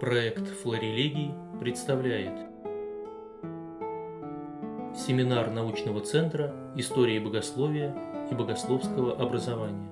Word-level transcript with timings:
Проект 0.00 0.48
«Флорелегий» 0.62 1.32
представляет 1.60 2.32
Семинар 4.96 5.50
научного 5.50 6.00
центра 6.00 6.54
истории 6.74 7.18
богословия 7.18 7.94
и 8.30 8.34
богословского 8.34 9.12
образования. 9.20 9.90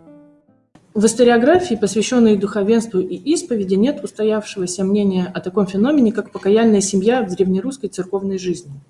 В 0.95 1.05
историографии, 1.05 1.75
посвященной 1.75 2.39
духовенству 2.39 3.01
и 3.01 3.17
исповеди, 3.17 3.75
нет 3.75 4.03
устоявшегося 4.03 4.83
мнения 4.83 5.27
о 5.27 5.43
таком 5.43 5.67
феномене, 5.67 6.11
как 6.11 6.31
покаяльная 6.31 6.81
семья 6.81 7.23
в 7.23 7.29
древнерусской 7.29 7.91
церковной 7.91 8.39
жизни. 8.39 8.81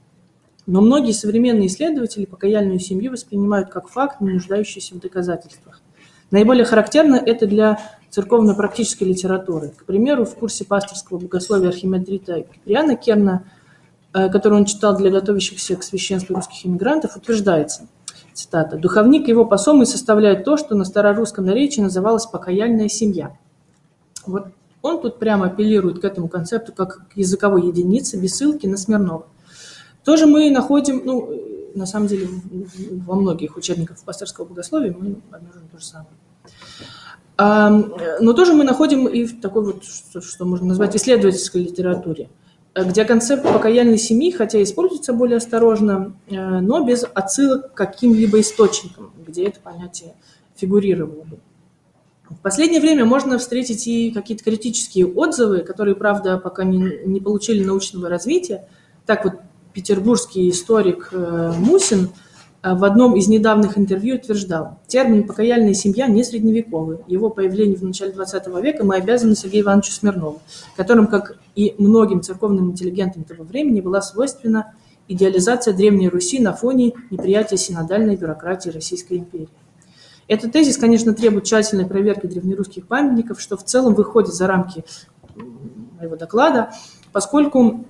Но 0.66 0.80
многие 0.82 1.10
современные 1.10 1.66
исследователи 1.66 2.26
покаяльную 2.26 2.78
семью 2.78 3.10
воспринимают 3.10 3.70
как 3.70 3.88
факт, 3.88 4.20
не 4.20 4.34
нуждающийся 4.34 4.94
в 4.94 5.00
доказательствах. 5.00 5.82
Наиболее 6.30 6.64
характерно 6.64 7.16
это 7.16 7.48
для 7.48 7.80
церковно-практической 8.10 9.04
литературы. 9.04 9.72
К 9.76 9.84
примеру, 9.84 10.24
в 10.24 10.34
курсе 10.34 10.64
пасторского 10.64 11.18
богословия 11.18 11.68
архимандрита 11.68 12.42
Киприана 12.42 12.96
Керна, 12.96 13.44
э, 14.14 14.28
который 14.30 14.58
он 14.58 14.64
читал 14.64 14.96
для 14.96 15.10
готовящихся 15.10 15.76
к 15.76 15.82
священству 15.82 16.34
русских 16.34 16.64
иммигрантов, 16.66 17.16
утверждается, 17.16 17.86
цитата, 18.32 18.76
«Духовник 18.76 19.28
и 19.28 19.30
его 19.30 19.44
посомы 19.44 19.84
составляют 19.84 20.44
то, 20.44 20.56
что 20.56 20.74
на 20.74 20.84
старорусском 20.84 21.44
наречии 21.44 21.80
называлось 21.80 22.26
«покаяльная 22.26 22.88
семья». 22.88 23.36
Вот 24.26 24.48
он 24.82 25.00
тут 25.00 25.18
прямо 25.18 25.46
апеллирует 25.46 26.00
к 26.00 26.04
этому 26.04 26.28
концепту 26.28 26.72
как 26.72 27.08
к 27.08 27.16
языковой 27.16 27.66
единице, 27.66 28.16
без 28.16 28.36
ссылки 28.36 28.66
на 28.66 28.76
Смирнова. 28.76 29.26
Тоже 30.04 30.26
мы 30.26 30.50
находим, 30.50 31.02
ну, 31.04 31.28
на 31.74 31.84
самом 31.84 32.06
деле, 32.06 32.28
во 33.04 33.14
многих 33.16 33.56
учебниках 33.56 33.98
пасторского 34.04 34.44
богословия 34.44 34.94
мы 34.98 35.16
обнаружим 35.30 35.68
то 35.70 35.78
же 35.78 35.84
самое. 35.84 36.10
Но 37.38 38.32
тоже 38.32 38.52
мы 38.52 38.64
находим 38.64 39.06
и 39.06 39.24
в 39.24 39.40
такой 39.40 39.64
вот, 39.64 39.84
что, 39.84 40.44
можно 40.44 40.66
назвать 40.66 40.96
исследовательской 40.96 41.62
литературе, 41.62 42.30
где 42.74 43.04
концепт 43.04 43.44
покаянной 43.44 43.98
семьи, 43.98 44.32
хотя 44.32 44.60
используется 44.60 45.12
более 45.12 45.36
осторожно, 45.36 46.16
э, 46.28 46.34
но 46.36 46.84
без 46.84 47.04
отсылок 47.14 47.72
к 47.72 47.76
каким-либо 47.76 48.40
источникам, 48.40 49.12
где 49.26 49.46
это 49.46 49.58
понятие 49.60 50.14
фигурировало 50.56 51.24
бы. 51.24 51.38
В 52.28 52.36
последнее 52.40 52.80
время 52.80 53.04
можно 53.04 53.38
встретить 53.38 53.86
и 53.86 54.10
какие-то 54.10 54.44
критические 54.44 55.06
отзывы, 55.06 55.60
которые, 55.60 55.94
правда, 55.96 56.38
пока 56.38 56.62
не, 56.64 57.00
не 57.04 57.20
получили 57.20 57.64
научного 57.64 58.08
развития. 58.08 58.68
Так 59.06 59.24
вот, 59.24 59.34
петербургский 59.72 60.50
историк 60.50 61.10
э, 61.12 61.52
Мусин– 61.56 62.10
в 62.62 62.84
одном 62.84 63.14
из 63.14 63.28
недавних 63.28 63.78
интервью 63.78 64.16
утверждал, 64.16 64.78
термин 64.88 65.26
«покаяльная 65.26 65.74
семья» 65.74 66.08
не 66.08 66.24
средневековый. 66.24 66.98
Его 67.06 67.30
появлению 67.30 67.78
в 67.78 67.82
начале 67.82 68.12
XX 68.12 68.60
века 68.60 68.84
мы 68.84 68.96
обязаны 68.96 69.36
Сергею 69.36 69.64
Ивановичу 69.64 69.92
Смирнову, 69.92 70.40
которым, 70.76 71.06
как 71.06 71.38
и 71.54 71.74
многим 71.78 72.20
церковным 72.20 72.72
интеллигентам 72.72 73.22
того 73.22 73.44
времени, 73.44 73.80
была 73.80 74.02
свойственна 74.02 74.74
идеализация 75.06 75.72
Древней 75.72 76.08
Руси 76.08 76.40
на 76.40 76.52
фоне 76.52 76.94
неприятия 77.10 77.56
синодальной 77.56 78.16
бюрократии 78.16 78.70
Российской 78.70 79.18
империи. 79.18 79.48
Этот 80.26 80.52
тезис, 80.52 80.76
конечно, 80.76 81.14
требует 81.14 81.44
тщательной 81.44 81.86
проверки 81.86 82.26
древнерусских 82.26 82.86
памятников, 82.86 83.40
что 83.40 83.56
в 83.56 83.64
целом 83.64 83.94
выходит 83.94 84.34
за 84.34 84.46
рамки 84.46 84.84
моего 85.98 86.16
доклада, 86.16 86.70
Поскольку 87.12 87.84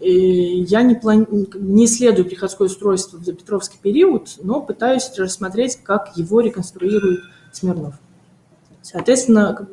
я 0.00 0.82
не, 0.82 0.94
плани... 0.94 1.26
не 1.54 1.84
исследую 1.84 2.26
приходское 2.26 2.66
устройство 2.66 3.18
в 3.18 3.24
Петровский 3.24 3.78
период, 3.80 4.36
но 4.42 4.60
пытаюсь 4.60 5.10
рассмотреть, 5.16 5.76
как 5.82 6.16
его 6.16 6.40
реконструирует 6.40 7.20
Смирнов. 7.52 7.94
Соответственно, 8.82 9.68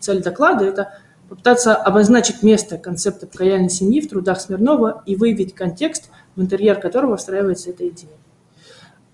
цель 0.00 0.22
доклада– 0.22 0.64
это 0.66 0.98
попытаться 1.28 1.74
обозначить 1.74 2.42
место 2.42 2.78
концепта 2.78 3.26
покаянной 3.26 3.70
семьи 3.70 4.00
в 4.00 4.08
трудах 4.08 4.40
Смирнова 4.40 5.02
и 5.06 5.16
выявить 5.16 5.54
контекст, 5.54 6.10
в 6.36 6.42
интерьер 6.42 6.78
которого 6.78 7.16
встраивается 7.16 7.70
эта 7.70 7.88
идея. 7.88 8.12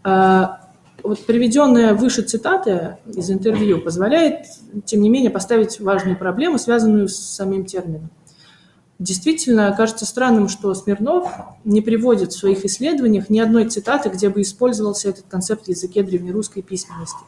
А, 0.03 0.61
вот 1.03 1.25
приведенная 1.27 1.95
выше 1.95 2.23
цитата 2.23 2.99
из 3.07 3.31
интервью 3.31 3.81
позволяет, 3.81 4.47
тем 4.85 5.01
не 5.01 5.09
менее, 5.09 5.31
поставить 5.31 5.81
важную 5.81 6.19
проблему, 6.19 6.59
связанную 6.59 7.09
с 7.09 7.17
самим 7.17 7.65
термином. 7.65 8.11
Действительно, 8.99 9.73
кажется 9.77 10.05
странным, 10.07 10.49
что 10.49 10.75
Смирнов 10.75 11.31
не 11.65 11.81
приводит 11.81 12.33
в 12.33 12.39
своих 12.39 12.65
исследованиях 12.65 13.31
ни 13.31 13.39
одной 13.39 13.67
цитаты, 13.67 14.09
где 14.09 14.29
бы 14.29 14.43
использовался 14.43 15.09
этот 15.09 15.27
концепт 15.29 15.67
в 15.67 15.69
языке 15.69 16.03
древнерусской 16.03 16.63
письменности. 16.63 17.19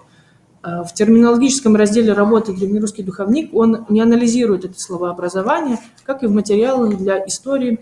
А, 0.63 0.83
в 0.83 0.93
терминологическом 0.93 1.77
разделе 1.77 2.13
работы 2.13 2.53
«Древнерусский 2.53 3.05
духовник» 3.05 3.55
он 3.55 3.87
не 3.89 4.01
анализирует 4.01 4.65
это 4.65 4.81
словообразование, 4.81 5.79
как 6.05 6.25
и 6.25 6.27
в 6.27 6.33
материалах 6.33 6.99
для 6.99 7.25
истории 7.25 7.79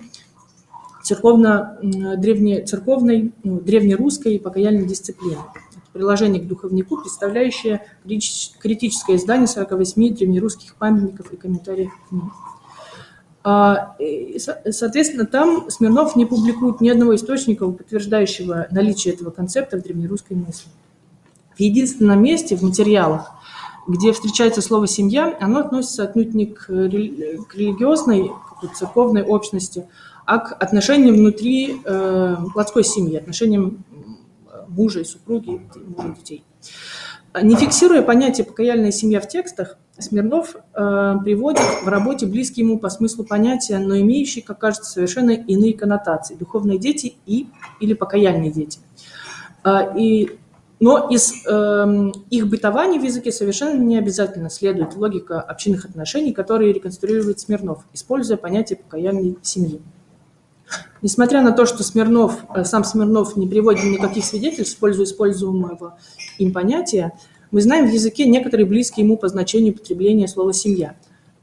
церковно, 1.03 1.79
древне, 1.83 2.65
церковной, 2.67 3.33
ну, 3.43 3.59
древнерусской 3.59 4.39
покаяльной 4.39 4.87
дисциплины. 4.87 5.39
приложение 5.95 6.41
к 6.41 6.47
духовнику, 6.47 6.99
представляющее 6.99 7.81
критическое 8.05 9.17
издание 9.17 9.49
48 9.49 10.15
древнерусских 10.15 10.77
памятников 10.77 11.33
и 11.33 11.37
комментариев 11.37 11.91
к 12.09 12.13
ним. 12.13 12.31
А, 13.51 13.97
соответственно, 14.71 15.25
там 15.25 15.71
Смирнов 15.71 16.17
не 16.17 16.27
публикует 16.27 16.83
ни 16.83 16.91
одного 16.91 17.15
источника, 17.15 17.67
подтверждающего 17.67 18.67
наличие 18.71 19.15
этого 19.15 19.31
концепта 19.31 19.79
в 19.79 19.83
древнерусской 19.83 20.37
мысли. 20.37 20.69
В 21.57 21.61
единственном 21.61 22.23
месте 22.23 22.57
в 22.57 22.63
материалах, 22.63 23.31
где 23.87 24.13
встречается 24.13 24.61
слово 24.61 24.87
«семья», 24.87 25.35
оно 25.41 25.61
относится 25.61 26.03
отнюдь 26.03 26.35
не 26.35 26.45
к 26.45 26.69
религиозной, 26.69 28.33
к 28.61 28.77
церковной 28.77 29.23
общности, 29.23 29.87
а 30.27 30.41
к 30.41 30.53
отношениям 30.53 31.15
внутри 31.15 31.81
э, 31.83 32.37
плотской 32.53 32.85
семьи, 32.85 33.17
отношениям 33.17 33.83
мужа 34.69 35.01
и 35.01 35.05
супруги, 35.05 35.63
мужа 35.97 36.09
и 36.11 36.15
детей. 36.19 36.45
Не 37.43 37.57
фиксируя 37.57 38.03
понятие 38.03 38.47
«покаяльная 38.47 38.91
семья» 38.91 39.21
в 39.21 39.29
текстах, 39.29 39.77
Смирнов 39.99 40.55
э, 40.55 41.15
приводит 41.25 41.63
в 41.83 41.89
работе 41.89 42.27
близкие 42.27 42.65
ему 42.65 42.79
по 42.79 42.89
смыслу 42.89 43.25
понятия, 43.25 43.79
но 43.79 43.99
имеющие, 43.99 44.45
как 44.45 44.61
кажется, 44.61 44.91
совершенно 44.91 45.31
иные 45.33 45.75
коннотации– 45.75 46.35
духовные 46.39 46.79
дети 46.79 47.17
и, 47.27 47.49
или 47.81 47.95
покаяльные 47.95 48.53
дети. 48.53 48.79
Э, 49.65 49.93
и, 49.97 50.39
но 50.79 51.09
из 51.09 51.45
э, 51.47 52.13
их 52.31 52.49
бытования 52.49 53.01
в 53.01 53.05
языке 53.05 53.33
совершенно 53.33 53.83
не 53.83 53.99
обязательно 53.99 54.51
следует 54.51 54.95
логика 54.95 55.41
общинных 55.41 55.85
отношений, 55.85 56.33
которые 56.33 56.73
реконструирует 56.73 57.41
Смирнов, 57.41 57.85
используя 57.93 58.37
понятие 58.37 58.79
покаяльной 58.79 59.37
семьи. 59.43 59.81
Несмотря 61.03 61.43
на 61.43 61.53
то, 61.53 61.67
что 61.67 61.83
Смирнов, 61.83 62.45
э, 62.55 62.65
сам 62.65 62.85
Смирнов 62.85 63.37
не 63.37 63.47
приводит 63.47 63.85
никаких 63.85 64.25
свидетельств 64.25 64.77
в 64.77 64.81
пользу 64.81 65.05
используемого 65.05 65.99
им 66.39 66.53
понятия, 66.53 67.13
мы 67.51 67.63
знаем 67.63 67.89
в 67.89 67.93
языке 67.93 68.27
некоторые 68.27 68.67
близкие 68.67 69.07
ему 69.07 69.17
по 69.17 69.29
значению 69.29 69.75
употребления 69.75 70.29
слова 70.29 70.53
«семья», 70.53 70.97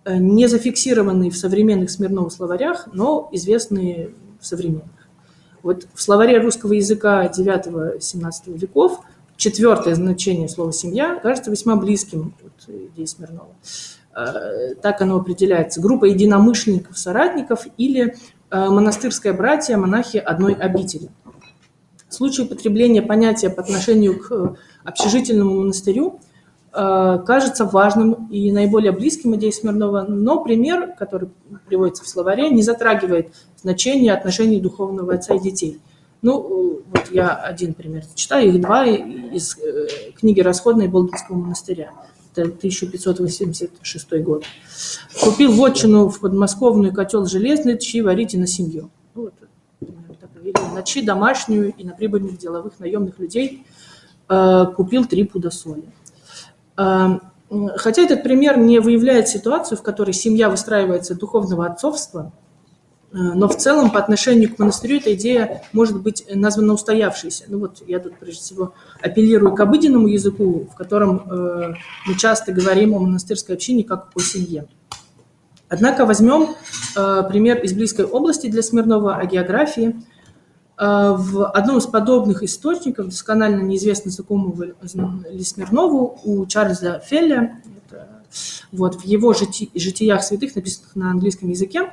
э, 0.04 0.18
не 0.18 0.48
зафиксированные 0.48 1.32
в 1.32 1.38
современных 1.38 1.90
Смирновых 1.90 2.32
словарях, 2.32 2.88
но 2.94 3.30
известные 3.32 4.12
в 4.40 4.46
современных. 4.46 5.08
Вот 5.64 5.88
в 5.94 6.02
словаре 6.02 6.40
русского 6.40 6.74
языка 6.74 7.26
IX-XVII 7.26 8.58
веков 8.58 9.00
четвертое 9.38 9.96
значение 9.96 10.48
слова 10.50 10.72
«семья» 10.72 11.20
кажется 11.22 11.50
весьма 11.50 11.76
близким 11.76 12.36
от 12.44 12.70
идеи 12.70 13.06
Смирнова. 13.06 13.56
Э, 14.16 14.76
так 14.82 15.02
оно 15.02 15.18
определяется. 15.18 15.82
Группа 15.82 16.06
единомышленников, 16.06 16.98
соратников 16.98 17.66
или 17.78 18.06
э, 18.10 18.16
монастырское 18.70 19.34
братья, 19.34 19.78
монахи 19.78 20.18
одной 20.18 20.54
обители. 20.54 21.10
В 22.08 22.14
случае 22.14 22.46
употребления 22.46 23.02
понятия 23.02 23.50
по 23.50 23.62
отношению 23.62 24.20
к 24.20 24.58
общежительному 24.84 25.60
монастырю 25.60 26.20
э, 26.72 27.20
кажется 27.26 27.66
важным 27.66 28.28
и 28.30 28.52
наиболее 28.52 28.92
близким 28.92 29.36
идее 29.36 29.52
Смирнова, 29.52 30.06
но 30.08 30.44
пример, 30.44 30.94
который 30.98 31.30
приводится 31.68 32.04
в 32.04 32.08
словаре, 32.08 32.50
не 32.50 32.62
затрагивает 32.62 33.34
значение 33.62 34.14
отношений 34.14 34.62
духовного 34.62 35.16
отца 35.16 35.36
и 35.36 35.40
детей. 35.40 35.82
Ну, 36.22 36.82
вот 36.88 37.12
я 37.12 37.36
один 37.36 37.74
пример 37.74 38.04
читаю, 38.16 38.50
их 38.50 38.62
два 38.62 38.86
из 38.86 39.58
э, 39.58 40.12
книги 40.18 40.40
«Расходной 40.42 40.88
Болгинского 40.88 41.36
монастыря». 41.36 41.92
Это 42.36 42.50
1586 42.50 44.14
год. 44.24 44.44
Купил 45.24 45.52
вотчину 45.54 46.10
в 46.10 46.20
подмосковную 46.20 46.94
котел 46.94 47.26
железный, 47.26 47.78
чьи 47.80 48.02
варите 48.02 48.38
на 48.38 48.48
семью. 48.48 48.90
Ну, 49.14 49.24
вот, 49.24 49.34
на 50.74 50.84
чьи 50.84 51.04
домашнюю 51.04 51.74
и 51.74 51.84
на 51.84 51.94
прибыльных 51.94 52.38
деловых 52.38 52.80
наемных 52.80 53.20
людей 53.20 53.66
Э, 54.28 54.66
купил 54.76 55.06
три 55.06 55.24
пуда 55.24 55.52
соли. 55.52 55.84
Э, 56.78 57.20
хотя 57.76 58.02
этот 58.02 58.24
пример 58.24 58.58
не 58.58 58.80
выявляет 58.80 59.28
ситуацию, 59.28 59.78
в 59.78 59.84
которой 59.84 60.14
семья 60.14 60.50
выстраивается 60.50 61.16
духовного 61.16 61.68
отцовства, 61.68 62.32
но 63.18 63.48
в 63.48 63.56
целом 63.56 63.92
по 63.92 64.00
отношению 64.00 64.54
к 64.54 64.60
монастырю 64.60 64.98
эта 64.98 65.14
идея 65.14 65.64
может 65.72 66.02
быть 66.02 66.26
названа 66.34 66.74
устоявшейся. 66.74 67.46
Ну 67.48 67.60
вот 67.60 67.82
я 67.88 68.00
тут 68.00 68.18
прежде 68.18 68.42
всего 68.42 68.74
апеллирую 69.02 69.56
к 69.56 69.60
обыденному 69.60 70.08
языку, 70.08 70.68
в 70.72 70.76
котором 70.76 71.24
мы 72.06 72.16
часто 72.18 72.52
говорим 72.52 72.94
о 72.94 73.00
монастырской 73.00 73.56
общине 73.56 73.86
как 73.86 74.10
о 74.16 74.20
семье. 74.20 74.68
Однако 75.68 76.06
возьмем 76.06 76.56
э, 76.96 77.24
пример 77.28 77.60
из 77.64 77.74
близкой 77.74 78.06
области 78.06 78.48
для 78.48 78.62
Смирнова 78.62 79.16
о 79.16 79.26
географии. 79.26 79.96
Э, 80.78 81.16
в 81.18 81.46
одном 81.48 81.80
из 81.80 81.88
подобных 81.88 82.44
источников, 82.44 83.08
досконально 83.08 83.62
неизвестно 83.62 84.12
знакомому 84.12 84.56
ли 84.62 85.44
Смирнову, 85.44 86.20
у 86.24 86.46
Чарльза 86.46 87.02
Фелля, 87.06 87.62
это, 87.78 88.24
вот, 88.72 88.96
в 88.96 89.06
его 89.06 89.34
жити, 89.34 89.72
житиях 89.74 90.24
святых, 90.24 90.56
написанных 90.56 90.96
на 90.96 91.10
английском 91.10 91.50
языке, 91.50 91.92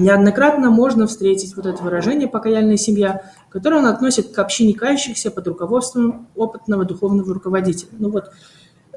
неоднократно 0.00 0.70
можно 0.70 1.06
встретить 1.06 1.54
вот 1.56 1.66
это 1.66 1.82
выражение 1.82 2.28
«покаяльная 2.28 2.76
семья», 2.76 3.22
которое 3.48 3.76
он 3.76 3.86
относит 3.86 4.32
к 4.32 4.38
общине 4.38 4.74
кающихся 4.74 5.30
под 5.30 5.46
руководством 5.46 6.26
опытного 6.34 6.84
духовного 6.84 7.34
руководителя. 7.34 7.90
Ну 7.98 8.10
вот, 8.10 8.30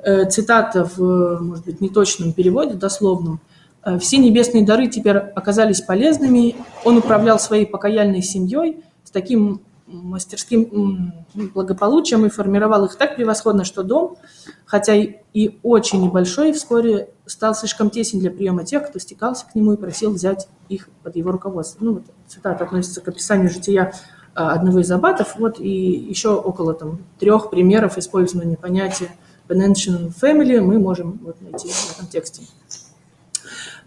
э, 0.04 0.28
цитата 0.30 0.90
в, 0.96 1.40
может 1.42 1.66
быть, 1.66 1.82
неточном 1.82 2.34
переводе, 2.34 2.74
дословном– 2.74 3.40
Э, 3.84 4.00
все 4.00 4.18
небесные 4.18 4.66
дары 4.66 4.88
теперь 4.88 5.18
оказались 5.18 5.82
полезными. 5.82 6.56
Он 6.84 6.98
управлял 6.98 7.40
своей 7.40 7.66
покаяльной 7.66 8.22
семьей 8.22 8.84
с 9.04 9.12
таким 9.12 9.62
мастерским 9.86 11.14
благополучием 11.34 12.26
и 12.26 12.30
формировал 12.30 12.86
их 12.86 12.96
так 12.96 13.16
превосходно, 13.16 13.64
что 13.64 13.84
дом, 13.84 14.18
хотя 14.66 14.96
и 14.96 15.60
очень 15.64 16.02
небольшой, 16.02 16.54
вскоре 16.54 17.10
стал 17.26 17.56
слишком 17.56 17.90
тесен 17.90 18.20
для 18.20 18.32
приема 18.32 18.64
тех, 18.64 18.88
кто 18.88 19.00
стекался 19.00 19.46
к 19.46 19.56
нему 19.56 19.74
и 19.74 19.78
просил 19.78 20.14
взять 20.14 20.48
их 20.70 20.90
под 21.04 21.16
его 21.16 21.32
руководство. 21.32 21.84
Ну, 21.84 21.94
вот 21.96 22.04
цитата 22.28 22.64
относится 22.64 23.02
к 23.02 23.08
описанию 23.08 23.50
жития 23.50 23.94
э, 24.36 24.40
одного 24.40 24.80
из 24.80 24.92
аббатов. 24.92 25.36
Вот 25.38 25.60
и 25.60 25.70
еще 25.70 26.30
около 26.30 26.74
там, 26.74 27.00
трех 27.20 27.50
примеров 27.50 27.98
использования 27.98 28.58
понятия 28.58 29.12
Benention 29.48 30.14
Family 30.22 30.62
мы 30.62 30.80
можем 30.80 31.20
вот 31.24 31.42
найти 31.42 31.70
в 31.70 31.96
этом 31.96 32.08
тексте. 32.08 32.44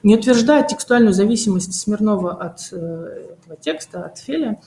Не 0.02 0.16
утверждая 0.16 0.62
текстуальную 0.62 1.14
зависимость 1.14 1.74
Смирнова 1.74 2.32
от 2.34 2.68
э, 2.70 2.76
этого 2.76 3.56
текста, 3.56 4.04
от 4.04 4.18
Феля, 4.18 4.60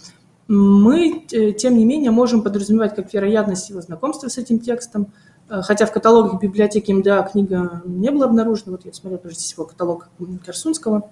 мы, 0.49 1.25
э, 1.31 1.51
тем 1.51 1.77
не 1.77 1.85
менее, 1.85 2.09
можем 2.09 2.41
подразумевать 2.41 2.95
как 2.95 3.13
вероятность 3.13 3.69
его 3.69 3.81
знакомства 3.81 4.29
с 4.29 4.39
этим 4.39 4.59
текстом, 4.59 5.13
э, 5.47 5.61
хотя 5.61 5.85
в 5.85 5.91
каталогах 5.91 6.41
библиотеки 6.41 6.91
МДА 6.91 7.21
книга 7.31 7.83
не 7.85 8.09
была 8.09 8.25
обнаружена, 8.25 8.71
вот 8.71 8.83
я 8.83 8.91
смотрел 8.91 9.19
прежде 9.19 9.41
всего 9.41 9.65
каталог 9.65 10.09
Корсунского, 10.43 11.11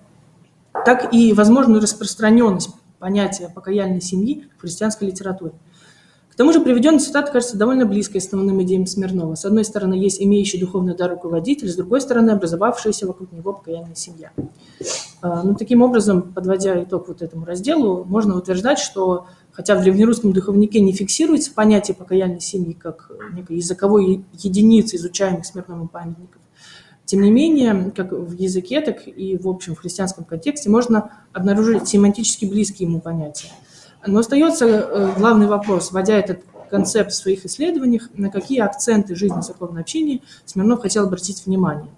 так 0.86 1.14
и 1.14 1.34
возможную 1.34 1.82
распространенность 1.82 2.72
понятия 2.98 3.52
покаяльной 3.54 4.02
семьи 4.02 4.48
в 4.58 4.62
христианской 4.62 5.08
литературе. 5.08 5.54
К 6.32 6.36
тому 6.36 6.52
же 6.52 6.60
приведенная 6.60 7.00
цитата 7.00 7.32
кажется 7.32 7.58
довольно 7.58 7.86
близкой 7.86 8.18
основным 8.18 8.62
идеям 8.64 8.88
Смирнова. 8.88 9.36
С 9.36 9.46
одной 9.46 9.66
стороны, 9.66 9.94
есть 9.94 10.20
имеющий 10.20 10.60
духовный 10.60 10.96
дар 10.96 11.12
руководитель, 11.12 11.70
с 11.70 11.76
другой 11.76 12.02
стороны, 12.02 12.32
образовавшаяся 12.32 13.06
вокруг 13.06 13.32
него 13.32 13.54
покаянная 13.54 13.96
семья. 13.96 14.32
А, 15.22 15.44
ну, 15.44 15.56
таким 15.56 15.82
образом, 15.82 16.34
подводя 16.34 16.84
итог 16.84 17.08
вот 17.08 17.22
этому 17.22 17.46
разделу, 17.46 18.06
можно 18.06 18.36
утверждать, 18.38 18.80
что 18.80 19.28
хотя 19.52 19.76
в 19.76 19.82
древнерусском 19.82 20.34
духовнике 20.34 20.80
не 20.80 20.94
фиксируется 20.94 21.52
понятие 21.54 21.96
покаянной 21.96 22.42
семьи 22.42 22.74
как 22.74 23.12
некой 23.34 23.58
языковой 23.58 24.24
единицы 24.34 24.96
изучаемых 24.98 25.46
Смирновым 25.46 25.88
памятников, 25.88 26.42
тем 27.06 27.22
не 27.22 27.32
менее, 27.32 27.92
как 27.96 28.12
в 28.12 28.34
языке, 28.34 28.82
так 28.82 29.08
и 29.08 29.38
в 29.38 29.48
общем 29.48 29.76
в 29.76 29.80
христианском 29.80 30.26
контексте 30.26 30.70
можно 30.70 31.12
обнаружить 31.34 31.88
семантически 31.88 32.46
близкие 32.46 32.88
ему 32.88 33.00
понятия– 33.00 33.50
но 34.06 34.20
остается 34.20 34.66
э, 34.66 35.14
главный 35.18 35.48
вопрос, 35.48 35.92
вводя 35.92 36.18
этот 36.18 36.44
концепт 36.70 37.12
в 37.12 37.16
своих 37.16 37.46
исследованиях, 37.46 38.10
на 38.14 38.30
какие 38.30 38.60
акценты 38.60 39.16
жизни 39.16 39.42
церковного 39.42 39.82
общения 39.82 40.22
Смирнов 40.46 40.82
хотел 40.82 41.06
обратить 41.06 41.46
внимание. 41.46 41.90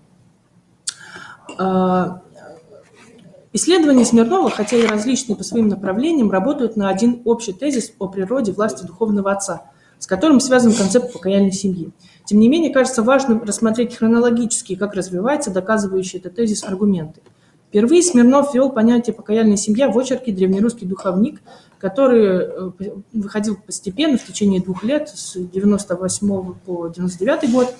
Исследования 3.51 4.05
Смирнова, 4.05 4.51
хотя 4.51 4.77
и 4.77 4.85
различные 4.85 5.35
по 5.35 5.43
своим 5.43 5.69
направлениям, 5.69 6.29
работают 6.29 6.75
на 6.77 6.89
один 6.89 7.21
общий 7.25 7.51
тезис 7.51 7.91
о 7.97 8.07
природе 8.07 8.51
власти 8.51 8.85
духовного 8.85 9.31
отца, 9.31 9.63
с 9.97 10.05
которым 10.05 10.39
связан 10.39 10.71
концепт 10.71 11.11
покаянной 11.11 11.51
семьи. 11.51 11.89
Тем 12.25 12.39
не 12.39 12.47
менее, 12.47 12.71
кажется 12.71 13.01
важным 13.01 13.43
рассмотреть 13.43 13.95
хронологически, 13.95 14.75
как 14.75 14.93
развивается 14.93 15.49
доказывающий 15.49 16.19
этот 16.19 16.35
тезис 16.35 16.63
аргументы. 16.63 17.21
Впервые 17.69 18.03
Смирнов 18.03 18.53
ввел 18.53 18.71
понятие 18.71 19.15
«покаяльная 19.15 19.57
семья» 19.57 19.89
в 19.89 19.97
очерке 19.97 20.31
«Древнерусский 20.31 20.87
духовник», 20.87 21.41
который 21.79 22.45
э, 22.45 22.71
выходил 23.13 23.57
постепенно 23.57 24.17
в 24.17 24.25
течение 24.25 24.61
двух 24.61 24.83
лет, 24.83 25.09
с 25.09 25.35
98 25.35 26.53
по 26.65 26.87
99 26.87 27.51
год, 27.51 27.73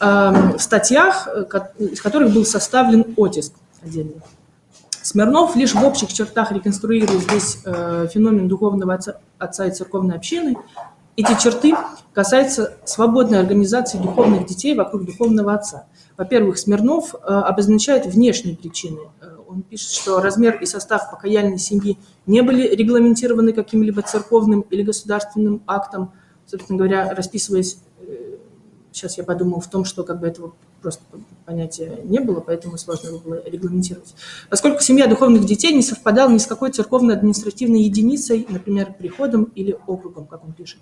эм, 0.00 0.58
в 0.58 0.60
статьях, 0.60 1.28
э, 1.28 1.44
из 1.78 2.00
которых 2.00 2.32
был 2.32 2.44
составлен 2.44 3.14
оттиск 3.16 3.54
отдельный. 3.80 4.20
Смирнов 5.02 5.56
лишь 5.56 5.74
в 5.74 5.84
общих 5.84 6.12
чертах 6.12 6.52
реконструирует 6.52 7.22
здесь 7.22 7.58
э, 7.64 8.06
феномен 8.12 8.48
духовного 8.48 8.94
отца, 8.94 9.20
отца 9.38 9.66
и 9.66 9.70
церковной 9.70 10.16
общины. 10.16 10.56
Эти 11.16 11.38
черты 11.42 11.74
касаются 12.14 12.74
свободной 12.84 13.40
организации 13.40 13.98
духовных 13.98 14.46
детей 14.46 14.74
вокруг 14.74 15.04
духовного 15.04 15.54
отца. 15.54 15.86
Во-первых, 16.16 16.58
Смирнов 16.58 17.14
обозначает 17.14 18.06
внешние 18.06 18.56
причины 18.56 19.00
он 19.52 19.62
пишет, 19.62 19.90
что 19.90 20.20
размер 20.20 20.56
и 20.60 20.66
состав 20.66 21.10
покаяльной 21.10 21.58
семьи 21.58 21.98
не 22.26 22.40
были 22.42 22.74
регламентированы 22.74 23.52
каким-либо 23.52 24.02
церковным 24.02 24.62
или 24.62 24.82
государственным 24.82 25.62
актом, 25.66 26.12
собственно 26.46 26.78
говоря, 26.78 27.14
расписываясь, 27.14 27.78
э, 28.00 28.36
сейчас 28.90 29.18
я 29.18 29.24
подумал 29.24 29.60
в 29.60 29.68
том, 29.68 29.84
что 29.84 30.04
как 30.04 30.20
бы 30.20 30.26
этого 30.26 30.54
просто 30.82 31.02
понятия 31.46 32.00
не 32.04 32.18
было, 32.18 32.40
поэтому 32.40 32.76
сложно 32.76 33.08
его 33.08 33.18
было 33.18 33.42
регламентировать. 33.46 34.14
Поскольку 34.50 34.82
семья 34.82 35.06
духовных 35.06 35.44
детей 35.46 35.72
не 35.72 35.82
совпадала 35.82 36.30
ни 36.30 36.38
с 36.38 36.46
какой 36.46 36.70
церковной 36.72 37.14
административной 37.14 37.82
единицей, 37.82 38.46
например, 38.48 38.92
приходом 38.98 39.44
или 39.54 39.78
округом, 39.86 40.26
как 40.26 40.44
он 40.44 40.52
пишет. 40.52 40.80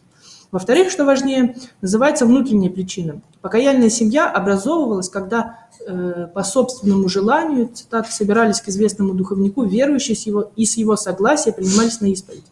Во-вторых, 0.51 0.91
что 0.91 1.05
важнее, 1.05 1.55
называется 1.81 2.27
внутренняя 2.27 2.71
причина. 2.71 3.21
Покаяльная 3.41 3.91
семья 3.91 4.29
образовывалась, 4.29 5.09
когда 5.09 5.59
э, 5.87 6.27
по 6.35 6.43
собственному 6.43 7.09
желанию, 7.09 7.69
цитата, 7.73 8.11
собирались 8.11 8.61
к 8.61 8.69
известному 8.69 9.15
духовнику, 9.15 9.63
верующие 9.63 10.17
с 10.17 10.27
его, 10.27 10.51
и 10.57 10.65
с 10.65 10.77
его 10.77 10.97
согласия 10.97 11.53
принимались 11.53 12.01
на 12.01 12.07
исповедь. 12.07 12.47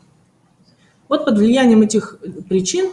Вот 1.09 1.25
под 1.25 1.39
влиянием 1.39 1.83
этих 1.83 2.19
причин, 2.49 2.93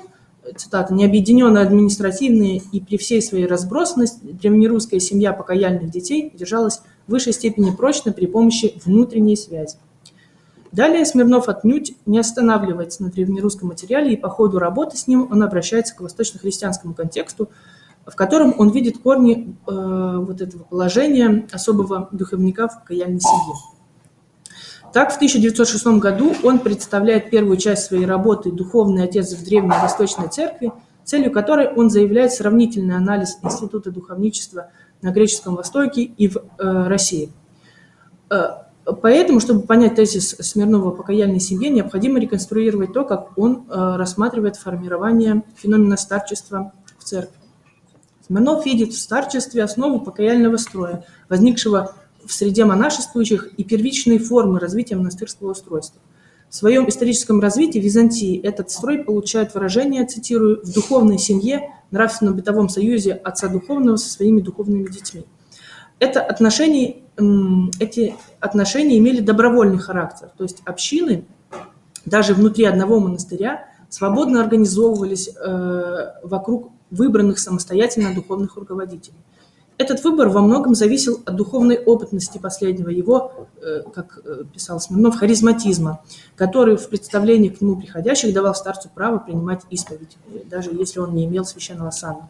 цитата, 0.56 0.94
необъединенная 0.94 1.64
административная 1.64 2.62
и 2.72 2.80
при 2.80 2.98
всей 2.98 3.22
своей 3.22 3.46
разбросанности 3.46 4.20
древнерусская 4.24 5.00
семья 5.00 5.34
покаяльных 5.34 5.90
детей 5.90 6.32
держалась 6.34 6.82
в 7.08 7.12
высшей 7.12 7.34
степени 7.34 7.72
прочно 7.72 8.12
при 8.12 8.26
помощи 8.26 8.80
внутренней 8.86 9.36
связи. 9.36 9.78
Далее 10.72 11.06
Смирнов 11.06 11.48
отнюдь 11.48 11.96
не 12.06 12.20
останавливается 12.20 13.02
на 13.04 13.10
древнерусском 13.10 13.70
материале, 13.70 14.14
и 14.14 14.18
по 14.18 14.30
ходу 14.30 14.60
работы 14.60 14.98
с 14.98 15.08
ним 15.08 15.28
он 15.32 15.42
обращается 15.42 15.96
к 15.96 16.02
восточно-христианскому 16.02 16.94
контексту, 16.94 17.50
в 18.06 18.14
котором 18.16 18.54
он 18.58 18.72
видит 18.72 18.98
корни 18.98 19.56
э, 19.68 20.18
вот 20.20 20.42
этого 20.42 20.64
положения 20.64 21.48
особого 21.52 22.10
духовника 22.12 22.68
в 22.68 22.82
покаянной 22.82 23.22
семье. 23.22 23.75
Так, 24.96 25.12
в 25.12 25.18
1906 25.18 25.88
году 26.00 26.34
он 26.42 26.60
представляет 26.60 27.30
первую 27.30 27.58
часть 27.58 27.88
своей 27.88 28.06
работы 28.06 28.50
«Духовный 28.50 29.04
отец 29.04 29.34
в 29.34 29.44
Древней 29.44 29.78
Восточной 29.82 30.30
Церкви», 30.30 30.72
целью 31.04 31.34
которой 31.34 31.68
он 31.68 31.90
заявляет 31.90 32.32
сравнительный 32.32 32.96
анализ 32.96 33.38
Института 33.44 33.92
духовничества 33.92 34.70
на 35.02 35.12
Греческом 35.12 35.58
Востоке 35.58 36.04
и 36.04 36.30
в 36.30 36.38
э, 36.38 36.88
России. 36.88 37.30
Э, 38.30 38.52
Поэтому, 39.02 39.42
чтобы 39.42 39.64
понять 39.64 39.96
тезис 39.96 40.30
Смирнова 40.30 40.92
о 40.92 40.92
покаяльной 40.92 41.42
семье, 41.42 41.70
необходимо 41.72 42.18
реконструировать 42.18 42.94
то, 42.94 43.04
как 43.04 43.38
он 43.38 43.66
э, 43.68 43.96
рассматривает 43.98 44.56
формирование 44.56 45.44
феномена 45.58 45.98
старчества 45.98 46.72
в 46.98 47.04
церкви. 47.04 47.36
Смирнов 48.26 48.66
видит 48.66 48.94
в 48.94 48.98
старчестве 48.98 49.62
основу 49.62 50.00
покаяльного 50.00 50.56
строя, 50.56 51.04
возникшего 51.28 51.96
в 52.28 52.34
среде 52.34 52.66
монашествующих 52.66 53.54
и 53.58 53.64
первичные 53.64 54.20
формы 54.20 54.60
развития 54.60 54.96
монастырского 54.96 55.52
устройства. 55.52 56.02
В 56.50 56.56
своем 56.56 56.88
историческом 56.88 57.42
развитии 57.42 57.80
Византии 57.80 58.40
этот 58.40 58.72
строй 58.72 59.00
получает 59.00 59.54
выражение, 59.54 60.06
цитирую, 60.06 60.62
«в 60.64 60.72
духовной 60.72 61.18
семье, 61.18 61.74
нравственном 61.92 62.36
бытовом 62.36 62.70
союзе 62.70 63.14
отца 63.14 63.48
духовного 63.48 63.98
со 63.98 64.10
своими 64.10 64.42
духовными 64.42 64.88
детьми». 64.88 65.26
Это 66.00 66.22
отношение 66.22 66.98
эти 67.80 68.16
отношения 68.42 68.98
имели 68.98 69.22
добровольный 69.22 69.78
характер, 69.78 70.30
то 70.38 70.44
есть 70.44 70.62
общины 70.66 71.26
даже 72.06 72.34
внутри 72.34 72.66
одного 72.66 73.00
монастыря 73.00 73.68
свободно 73.90 74.42
организовывались 74.42 75.30
э, 75.30 76.12
вокруг 76.24 76.72
выбранных 76.92 77.40
самостоятельно 77.40 78.14
духовных 78.14 78.58
руководителей. 78.58 79.16
Этот 79.78 80.02
выбор 80.06 80.30
во 80.30 80.42
многом 80.42 80.74
зависел 80.74 81.22
от 81.26 81.36
духовной 81.36 81.78
опытности 81.78 82.38
последнего, 82.38 82.90
его, 82.90 83.48
э, 83.62 83.82
как 83.94 84.20
э, 84.24 84.44
писал 84.54 84.80
Смирнов, 84.80 85.18
харизматизма, 85.18 86.02
который 86.38 86.78
в 86.78 86.88
представлении 86.88 87.50
к 87.50 87.60
нему 87.60 87.76
приходящих 87.76 88.34
давал 88.34 88.56
старцу 88.56 88.90
право 88.94 89.18
принимать 89.18 89.64
исповедь, 89.70 90.18
даже 90.46 90.72
если 90.72 91.00
он 91.00 91.14
не 91.14 91.26
имел 91.26 91.44
священного 91.44 91.92
сана. 91.92 92.30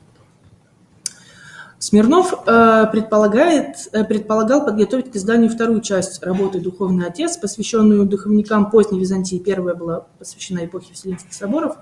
Смирнов 1.78 2.34
э, 2.48 2.88
предполагает, 2.92 3.92
предполагал 4.10 4.66
подготовить 4.66 5.12
к 5.12 5.16
изданию 5.16 5.52
вторую 5.52 5.82
часть 5.82 6.24
работы 6.24 6.60
«Духовный 6.60 7.06
отец», 7.06 7.38
посвященную 7.38 8.08
духовникам 8.08 8.72
поздней 8.72 9.00
Византии. 9.00 9.38
Первая 9.38 9.76
была 9.76 10.08
посвящена 10.18 10.66
эпохе 10.66 10.94
Вселенских 10.94 11.34
соборов. 11.34 11.78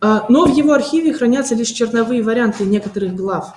Но 0.00 0.46
в 0.46 0.56
его 0.56 0.72
архиве 0.72 1.12
хранятся 1.12 1.54
лишь 1.54 1.68
черновые 1.68 2.24
варианты 2.24 2.64
некоторых 2.64 3.14
глав. 3.14 3.54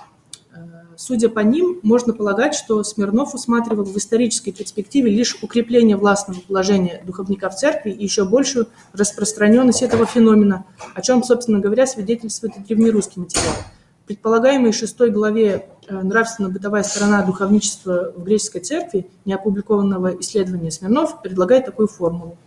Судя 0.96 1.28
по 1.28 1.40
ним, 1.40 1.78
можно 1.82 2.12
полагать, 2.12 2.54
что 2.54 2.82
Смирнов 2.82 3.34
усматривал 3.34 3.84
в 3.84 3.96
исторической 3.96 4.50
перспективе 4.50 5.10
лишь 5.10 5.36
укрепление 5.42 5.96
властного 5.96 6.40
положения 6.40 7.02
духовника 7.06 7.50
в 7.50 7.56
церкви 7.56 7.90
и 7.90 8.02
еще 8.02 8.24
большую 8.24 8.68
распространенность 8.92 9.82
этого 9.82 10.06
феномена, 10.06 10.64
о 10.94 11.02
чем, 11.02 11.22
собственно 11.22 11.60
говоря, 11.60 11.86
свидетельствует 11.86 12.56
и 12.56 12.60
древнерусский 12.60 13.20
материал 13.20 13.54
предполагаемой 14.06 14.72
шестой 14.72 15.10
главе 15.10 15.68
э, 15.88 16.00
«Нравственно-бытовая 16.00 16.82
сторона 16.84 17.22
духовничества 17.22 18.12
в 18.14 18.22
греческой 18.22 18.60
церкви» 18.60 19.08
неопубликованного 19.24 20.18
исследования 20.20 20.70
Смирнов 20.70 21.22
предлагает 21.22 21.66
такую 21.66 21.88
формулу. 21.88 22.38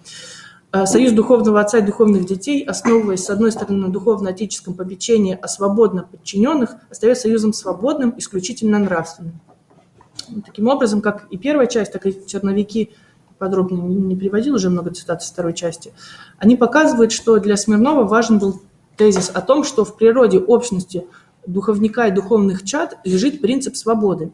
Э, 0.71 0.85
Союз 0.85 1.13
духовного 1.13 1.61
отца 1.61 1.79
и 1.79 1.81
духовных 1.81 2.25
детей, 2.25 2.63
основываясь, 2.63 3.23
с 3.23 3.29
одной 3.29 3.51
стороны, 3.51 3.79
на 3.79 3.89
духовно-отеческом 3.89 4.75
попечении 4.75 5.37
о 5.41 5.47
свободно 5.47 6.03
подчиненных, 6.03 6.75
остается 6.91 7.23
союзом 7.23 7.53
свободным, 7.53 8.13
исключительно 8.17 8.77
нравственным. 8.77 9.39
Таким 10.45 10.67
образом, 10.67 11.01
как 11.01 11.25
и 11.31 11.37
первая 11.37 11.65
часть, 11.65 11.91
так 11.91 12.05
и 12.05 12.27
черновики, 12.27 12.91
подробно 13.39 13.81
не 13.81 14.15
приводил 14.15 14.55
уже 14.55 14.69
много 14.69 14.91
цитат 14.91 15.23
из 15.23 15.31
второй 15.31 15.53
части, 15.53 15.91
они 16.37 16.55
показывают, 16.55 17.11
что 17.11 17.39
для 17.39 17.57
Смирнова 17.57 18.03
важен 18.03 18.37
был 18.37 18.61
тезис 18.95 19.31
о 19.33 19.41
том, 19.41 19.63
что 19.63 19.85
в 19.85 19.97
природе 19.97 20.37
общности 20.37 21.07
духовника 21.47 22.07
и 22.07 22.11
духовных 22.11 22.63
чад 22.63 22.97
лежит 23.05 23.41
принцип 23.41 23.75
свободы. 23.75 24.31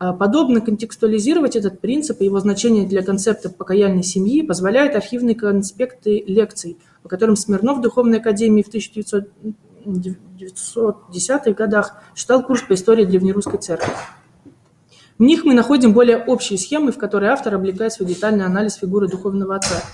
А 0.00 0.12
подобно 0.12 0.60
контекстуализировать 0.60 1.54
этот 1.54 1.80
принцип 1.80 2.20
и 2.20 2.24
его 2.24 2.40
значение 2.40 2.88
для 2.88 3.02
концепта 3.02 3.50
покаянной 3.50 4.02
семьи 4.02 4.42
позволяют 4.42 4.96
архивные 4.96 5.36
конспекты 5.36 6.24
лекций, 6.26 6.76
по 7.02 7.08
которым 7.08 7.36
Смирнов 7.36 7.78
в 7.78 7.82
Духовной 7.82 8.18
академии 8.18 8.62
в 8.62 8.74
1910-х 8.74 11.52
годах 11.52 12.02
читал 12.14 12.42
курс 12.42 12.62
по 12.62 12.74
истории 12.74 13.04
древнерусской 13.04 13.60
церкви. 13.60 13.92
В 15.18 15.22
них 15.22 15.44
мы 15.44 15.54
находим 15.54 15.92
более 15.92 16.16
общие 16.16 16.58
схемы, 16.58 16.90
в 16.90 16.98
которые 16.98 17.30
автор 17.30 17.54
облекает 17.54 17.92
свой 17.92 18.08
детальный 18.08 18.44
анализ 18.44 18.74
фигуры 18.74 19.06
духовного 19.06 19.54
отца– 19.54 19.84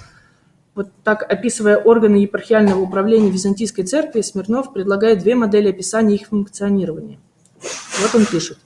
вот 0.76 0.90
так, 1.02 1.22
описывая 1.22 1.78
органы 1.78 2.16
епархиального 2.16 2.82
управления 2.82 3.30
Византийской 3.30 3.84
церкви, 3.84 4.20
Смирнов 4.20 4.74
предлагает 4.74 5.20
две 5.20 5.34
модели 5.34 5.70
описания 5.70 6.16
их 6.16 6.28
функционирования. 6.28 7.18
Вот 8.02 8.14
он 8.14 8.26
пишет. 8.26 8.58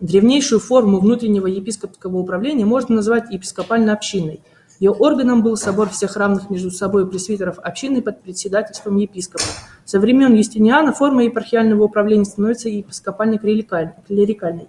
Древнейшую 0.00 0.60
форму 0.60 0.98
внутреннего 0.98 1.46
епископского 1.46 2.16
управления 2.16 2.64
можно 2.64 2.96
назвать 2.96 3.30
епископальной 3.30 3.92
общиной. 3.92 4.40
Ее 4.78 4.92
органом 4.92 5.42
был 5.42 5.58
собор 5.58 5.90
всех 5.90 6.16
равных 6.16 6.48
между 6.48 6.70
собой 6.70 7.06
пресвитеров 7.06 7.58
общины 7.58 8.00
под 8.00 8.22
председательством 8.22 8.96
епископа. 8.96 9.44
Со 9.84 10.00
времен 10.00 10.34
Юстиниана 10.34 10.94
форма 10.94 11.24
епархиального 11.24 11.82
управления 11.82 12.24
становится 12.24 12.70
епископально-клерикальной. 12.70 14.68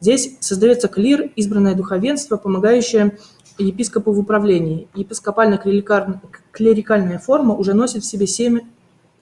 Здесь 0.00 0.36
создается 0.40 0.88
клир, 0.88 1.30
избранное 1.36 1.76
духовенство, 1.76 2.36
помогающее 2.36 3.18
епископу 3.58 4.10
в 4.10 4.18
управлении. 4.18 4.88
Епископально-клерикальная 4.94 7.20
форма 7.20 7.54
уже 7.54 7.74
носит 7.74 8.02
в 8.02 8.06
себе 8.06 8.26
семя, 8.26 8.62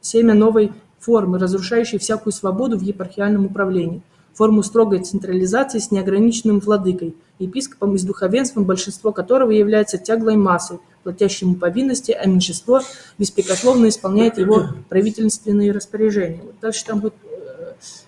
семя 0.01 0.33
новой 0.33 0.73
формы, 0.99 1.39
разрушающей 1.39 1.99
всякую 1.99 2.33
свободу 2.33 2.79
в 2.79 2.83
епархиальном 2.83 3.45
управлении, 3.45 4.01
форму 4.41 4.63
строгой 4.63 5.01
централизации 5.01 5.81
с 5.81 5.91
неограниченным 5.91 6.61
владыкой, 6.61 7.15
епископом 7.39 7.95
и 7.95 7.99
с 7.99 8.05
духовенством, 8.05 8.65
большинство 8.65 9.13
которого 9.13 9.51
является 9.51 9.99
тяглой 9.99 10.37
массой, 10.37 10.79
платящему 11.03 11.57
повинности, 11.57 12.13
а 12.13 12.27
меньшинство 12.27 12.81
беспрекословно 13.19 13.91
исполняет 13.91 14.39
его 14.39 14.69
правительственные 14.89 15.73
распоряжения. 15.73 16.41
Вот 16.43 16.55
дальше 16.59 16.87
там 16.87 17.01
будет 17.01 17.13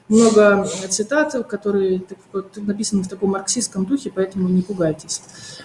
много 0.08 0.66
цитат, 0.88 1.34
которые 1.46 2.02
написаны 2.56 3.02
в 3.02 3.08
таком 3.08 3.32
марксистском 3.32 3.84
духе, 3.84 4.10
поэтому 4.10 4.48
не 4.48 4.62
пугайтесь. 4.62 5.20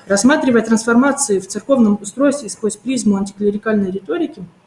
Рассматривая 0.06 0.64
трансформации 0.64 1.40
в 1.40 1.48
церковном 1.48 1.98
устройстве 2.02 2.50
сквозь 2.50 2.76
призму 2.76 3.16
антиклерикальной 3.16 3.90
риторики, 3.90 4.42
э, 4.42 4.67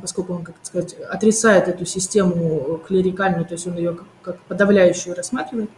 поскольку 0.00 0.34
он, 0.34 0.44
как 0.44 0.56
сказать, 0.62 0.94
отрицает 1.10 1.68
эту 1.68 1.84
систему 1.86 2.80
клерикальную, 2.86 3.44
то 3.44 3.54
есть 3.54 3.66
он 3.66 3.76
ее 3.76 3.98
как 4.22 4.38
подавляющую 4.42 5.14
рассматривает, 5.14 5.70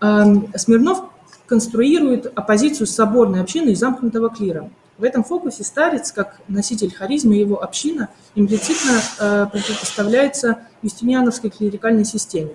э, 0.00 0.24
Смирнов 0.56 1.04
конструирует 1.46 2.32
оппозицию 2.34 2.86
соборной 2.86 3.40
общины 3.40 3.70
и 3.70 3.74
замкнутого 3.74 4.30
клира. 4.30 4.70
В 4.98 5.04
этом 5.04 5.24
фокусе 5.24 5.64
старец, 5.64 6.12
как 6.12 6.40
носитель 6.48 6.94
харизмы 6.94 7.34
его 7.34 7.62
община, 7.62 8.08
имплицитно 8.34 9.00
э, 9.18 9.46
противопоставляется 9.50 10.60
юстиниановской 10.82 11.50
клерикальной 11.50 12.04
системе. 12.04 12.52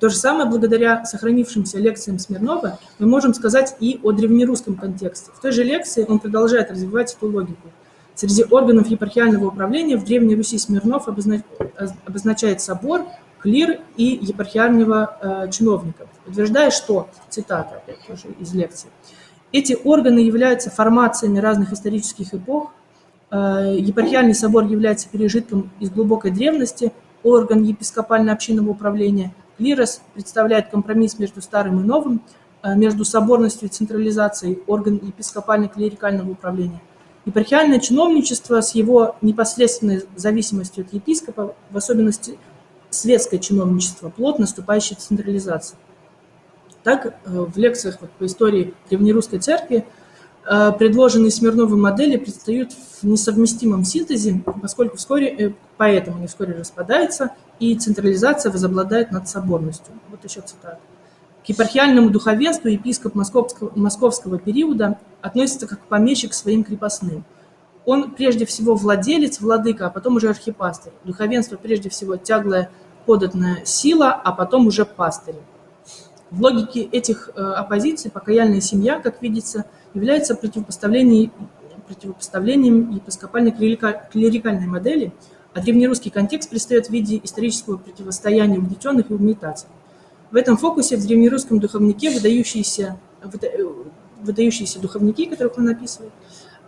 То 0.00 0.08
же 0.08 0.16
самое 0.16 0.48
благодаря 0.48 1.04
сохранившимся 1.04 1.78
лекциям 1.78 2.18
Смирнова 2.18 2.78
мы 2.98 3.06
можем 3.06 3.34
сказать 3.34 3.76
и 3.80 4.00
о 4.02 4.12
древнерусском 4.12 4.76
контексте. 4.76 5.30
В 5.34 5.40
той 5.40 5.52
же 5.52 5.62
лекции 5.62 6.06
он 6.08 6.18
продолжает 6.18 6.70
развивать 6.70 7.14
эту 7.14 7.30
логику. 7.30 7.68
Среди 8.20 8.44
органов 8.50 8.88
епархиального 8.88 9.46
управления 9.46 9.96
в 9.96 10.04
Древней 10.04 10.36
Руси 10.36 10.58
Смирнов 10.58 11.08
обозначает 11.08 12.60
собор, 12.60 13.06
клир 13.38 13.80
и 13.96 14.04
епархиального 14.20 15.16
э, 15.46 15.50
чиновника, 15.50 16.06
утверждая, 16.26 16.70
что, 16.70 17.08
цитата 17.30 17.76
опять 17.76 18.06
тоже 18.06 18.26
из 18.38 18.52
лекции, 18.52 18.90
эти 19.52 19.74
органы 19.84 20.18
являются 20.18 20.68
формациями 20.68 21.38
разных 21.38 21.72
исторических 21.72 22.34
эпох. 22.34 22.72
Э, 23.30 23.74
епархиальный 23.78 24.34
собор 24.34 24.64
является 24.64 25.08
пережитком 25.08 25.70
из 25.80 25.88
глубокой 25.88 26.30
древности, 26.30 26.92
орган 27.22 27.62
епископально-общинного 27.62 28.68
управления. 28.68 29.32
Клирос 29.56 30.02
представляет 30.12 30.68
компромисс 30.68 31.18
между 31.18 31.40
старым 31.40 31.80
и 31.80 31.84
новым, 31.84 32.20
э, 32.62 32.76
между 32.76 33.06
соборностью 33.06 33.68
и 33.68 33.72
централизацией, 33.72 34.58
орган 34.66 35.00
епископально-клерикального 35.02 36.30
управления. 36.30 36.82
Епархиальное 37.30 37.78
чиновничество 37.78 38.60
с 38.60 38.74
его 38.74 39.14
непосредственной 39.22 40.02
зависимостью 40.16 40.84
от 40.84 40.92
епископа, 40.92 41.54
в 41.70 41.76
особенности 41.76 42.38
светское 42.90 43.38
чиновничество, 43.38 44.08
плод 44.08 44.40
наступающей 44.40 44.96
централизации. 44.96 45.76
Так, 46.82 47.06
э, 47.06 47.12
в 47.24 47.56
лекциях 47.56 47.98
вот, 48.00 48.10
по 48.10 48.26
истории 48.26 48.74
древнерусской 48.88 49.38
церкви 49.38 49.86
э, 50.44 50.72
предложенные 50.76 51.30
Смирновым 51.30 51.80
модели 51.80 52.16
предстают 52.16 52.72
в 52.72 53.04
несовместимом 53.06 53.84
синтезе, 53.84 54.42
поскольку 54.60 54.96
вскоре, 54.96 55.28
э, 55.28 55.52
поэтому 55.76 56.16
они 56.16 56.26
вскоре 56.26 56.54
распадаются, 56.54 57.30
и 57.60 57.76
централизация 57.76 58.50
возобладает 58.50 59.12
над 59.12 59.28
соборностью. 59.28 59.94
Вот 60.10 60.24
еще 60.24 60.40
цитата. 60.40 60.80
К 61.44 61.48
епархиальному 61.48 62.10
духовенству 62.10 62.68
епископ 62.68 63.14
московского, 63.14 63.72
московского 63.74 64.38
периода 64.38 64.98
относится 65.22 65.66
как 65.66 65.80
помещик 65.80 66.34
своим 66.34 66.64
крепостным. 66.64 67.24
Он 67.86 68.10
прежде 68.10 68.44
всего 68.44 68.74
владелец, 68.74 69.40
владыка, 69.40 69.86
а 69.86 69.90
потом 69.90 70.16
уже 70.16 70.28
архипастырь. 70.28 70.92
Духовенство 71.04 71.56
прежде 71.56 71.88
всего 71.88 72.16
тяглая 72.16 72.70
податная 73.06 73.64
сила, 73.64 74.12
а 74.12 74.32
потом 74.32 74.66
уже 74.66 74.84
пастырь. 74.84 75.36
В 76.30 76.42
логике 76.42 76.82
этих 76.82 77.30
э, 77.34 77.40
оппозиций 77.40 78.10
покаяльная 78.10 78.60
семья, 78.60 79.00
как 79.00 79.20
видится, 79.22 79.64
является 79.94 80.36
противопоставлением, 80.36 81.32
противопоставлением 81.88 82.90
епископальной 82.90 83.50
клерикальной 83.50 84.66
модели, 84.66 85.12
а 85.54 85.60
древнерусский 85.60 86.10
контекст 86.10 86.50
предстает 86.50 86.86
в 86.86 86.90
виде 86.90 87.20
исторического 87.24 87.78
противостояния 87.78 88.58
угнетенных 88.58 89.10
и 89.10 89.14
угнетателей. 89.14 89.72
В 90.30 90.36
этом 90.36 90.56
фокусе 90.56 90.96
в 90.96 91.06
древнерусском 91.06 91.58
духовнике 91.58 92.10
выдающиеся, 92.10 92.98
выдающиеся 94.20 94.80
духовники, 94.80 95.26
которых 95.26 95.58
он 95.58 95.68
описывает, 95.68 96.12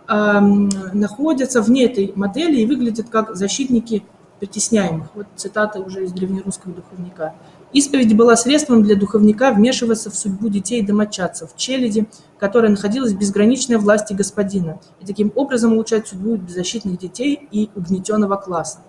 находятся 0.07 1.61
вне 1.61 1.85
этой 1.85 2.11
модели 2.15 2.61
и 2.61 2.65
выглядят 2.65 3.09
как 3.09 3.35
защитники 3.35 4.03
притесняемых. 4.39 5.07
Вот 5.15 5.27
цитата 5.37 5.79
уже 5.79 6.03
из 6.03 6.11
древнерусского 6.11 6.73
духовника. 6.73 7.35
Исповедь 7.71 8.15
была 8.15 8.35
средством 8.35 8.83
для 8.83 8.97
духовника 8.97 9.53
вмешиваться 9.53 10.11
в 10.11 10.15
судьбу 10.15 10.49
детей 10.49 10.81
и 10.81 10.85
домочадцев, 10.85 11.55
челяди, 11.55 12.07
которая 12.37 12.69
находилась 12.69 13.13
в 13.13 13.17
безграничной 13.17 13.77
власти 13.77 14.13
господина, 14.13 14.79
и 14.99 15.05
таким 15.05 15.31
образом 15.35 15.73
улучшать 15.73 16.07
судьбу 16.07 16.35
беззащитных 16.35 16.99
детей 16.99 17.47
и 17.51 17.69
угнетенного 17.75 18.35
класса. 18.35 18.79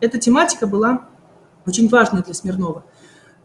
Эта 0.00 0.18
тематика 0.18 0.66
была 0.66 1.06
очень 1.66 1.88
важной 1.88 2.22
для 2.22 2.34
Смирнова. 2.34 2.84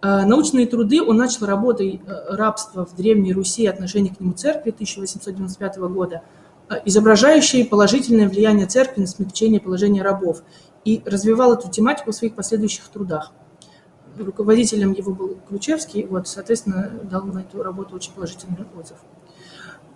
А, 0.01 0.25
научные 0.25 0.65
труды 0.65 1.01
он 1.01 1.17
начал 1.17 1.45
работой 1.45 2.01
э, 2.05 2.35
«Рабство 2.35 2.85
в 2.85 2.95
Древней 2.95 3.33
Руси 3.33 3.63
и 3.63 3.67
отношение 3.67 4.15
к 4.15 4.19
нему 4.19 4.33
церкви» 4.33 4.71
1895 4.71 5.77
года, 5.89 6.21
а, 6.69 6.75
изображающие 6.85 7.65
положительное 7.65 8.29
влияние 8.29 8.65
церкви 8.65 9.01
на 9.01 9.07
смягчение 9.07 9.59
положения 9.59 10.01
рабов, 10.01 10.43
и 10.85 11.01
развивал 11.05 11.53
эту 11.53 11.69
тематику 11.69 12.11
в 12.11 12.15
своих 12.15 12.35
последующих 12.35 12.87
трудах. 12.87 13.33
руководителем 14.17 14.93
его 14.93 15.13
был 15.13 15.37
Ключевский, 15.47 16.05
вот, 16.05 16.27
соответственно, 16.27 16.89
дал 17.03 17.23
на 17.23 17.39
эту 17.39 17.61
работу 17.61 17.95
очень 17.95 18.13
положительный 18.13 18.65
отзыв. 18.77 18.97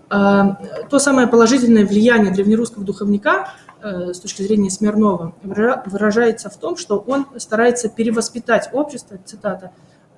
То 0.10 1.00
самое 1.00 1.27
положительное 1.27 1.86
влияние 1.86 2.31
древнерусского 2.31 2.86
духовника 2.86 3.53
э, 3.81 4.13
с 4.13 4.19
точки 4.19 4.43
зрения 4.43 4.69
Смирнова 4.69 5.33
выражается 5.41 6.50
в 6.51 6.57
том, 6.57 6.77
что 6.77 7.00
он 7.00 7.25
старается 7.38 7.89
перевоспитать 7.89 8.69
общество, 8.74 9.17
цитата, 9.25 9.72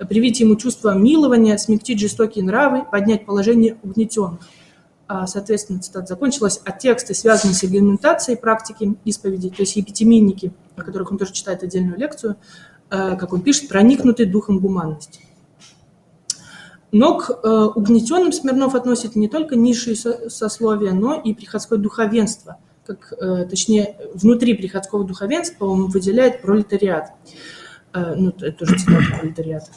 привить 0.10 0.40
ему 0.40 0.56
чувство 0.56 0.94
милования, 0.94 1.58
смягчить 1.58 2.00
жестокие 2.00 2.44
нравы, 2.44 2.84
поднять 2.90 3.26
положение 3.26 3.78
угнетенных. 3.84 4.40
А, 5.08 5.28
соответственно, 5.28 5.80
цитата 5.80 6.08
закончилась, 6.08 6.60
а 6.66 6.72
тексты, 6.72 7.14
связанные 7.14 7.54
с 7.54 7.62
регламентацией 7.62 8.38
практики 8.38 8.96
исповеди, 9.06 9.50
то 9.50 9.62
есть 9.62 9.76
епитемийники, 9.76 10.52
о 10.76 10.82
которых 10.82 11.12
он 11.12 11.18
тоже 11.18 11.32
читает 11.32 11.62
отдельную 11.62 11.98
лекцию, 11.98 12.38
э, 12.90 13.16
как 13.16 13.32
он 13.32 13.42
пишет, 13.42 13.70
проникнуты 13.70 14.26
духом 14.26 14.60
гуманности. 14.60 15.22
Но 16.92 17.20
к 17.20 17.30
э, 17.30 17.50
угнетенным 17.76 18.32
Смирнов 18.32 18.74
относит 18.74 19.16
не 19.16 19.28
только 19.28 19.56
низшие 19.56 19.96
сословия, 19.96 20.94
но 20.94 21.14
и 21.14 21.34
приходское 21.34 21.78
духовенство. 21.78 22.58
Как, 22.86 23.14
э, 23.14 23.46
точнее, 23.48 23.98
внутри 24.14 24.56
приходского 24.56 25.04
духовенства 25.04 25.66
он 25.66 25.88
выделяет 25.88 26.42
пролетариат. 26.42 27.12
Ну, 27.96 28.34
это 28.42 28.52
тоже 28.52 28.78
цитата 28.78 29.04
пролетариата. 29.18 29.72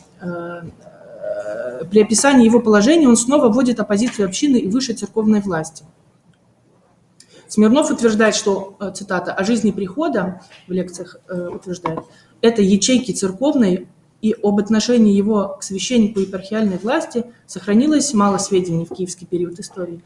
При 1.91 2.03
описании 2.03 2.45
его 2.45 2.61
положения 2.61 3.09
он 3.09 3.17
снова 3.17 3.49
вводит 3.49 3.79
оппозицию 3.79 4.27
общины 4.27 4.57
и 4.57 4.69
высшей 4.69 4.97
церковной 4.97 5.41
власти. 5.41 5.85
Смирнов 7.47 7.91
утверждает, 7.91 8.35
что, 8.35 8.77
цитата, 8.95 9.33
«о 9.33 9.45
жизни 9.45 9.71
прихода» 9.71 10.43
в 10.67 10.73
лекциях 10.73 11.17
утверждает, 11.29 12.01
это 12.43 12.61
ячейки 12.61 13.13
церковной 13.13 13.89
и 14.21 14.35
об 14.43 14.59
отношении 14.59 15.15
его 15.15 15.57
к 15.59 15.63
священнику 15.63 16.21
епархиальной 16.21 16.79
власти 16.79 17.25
сохранилось 17.47 18.13
мало 18.15 18.39
сведений 18.39 18.85
в 18.85 18.95
киевский 18.95 19.27
период 19.27 19.59
истории. 19.61 20.03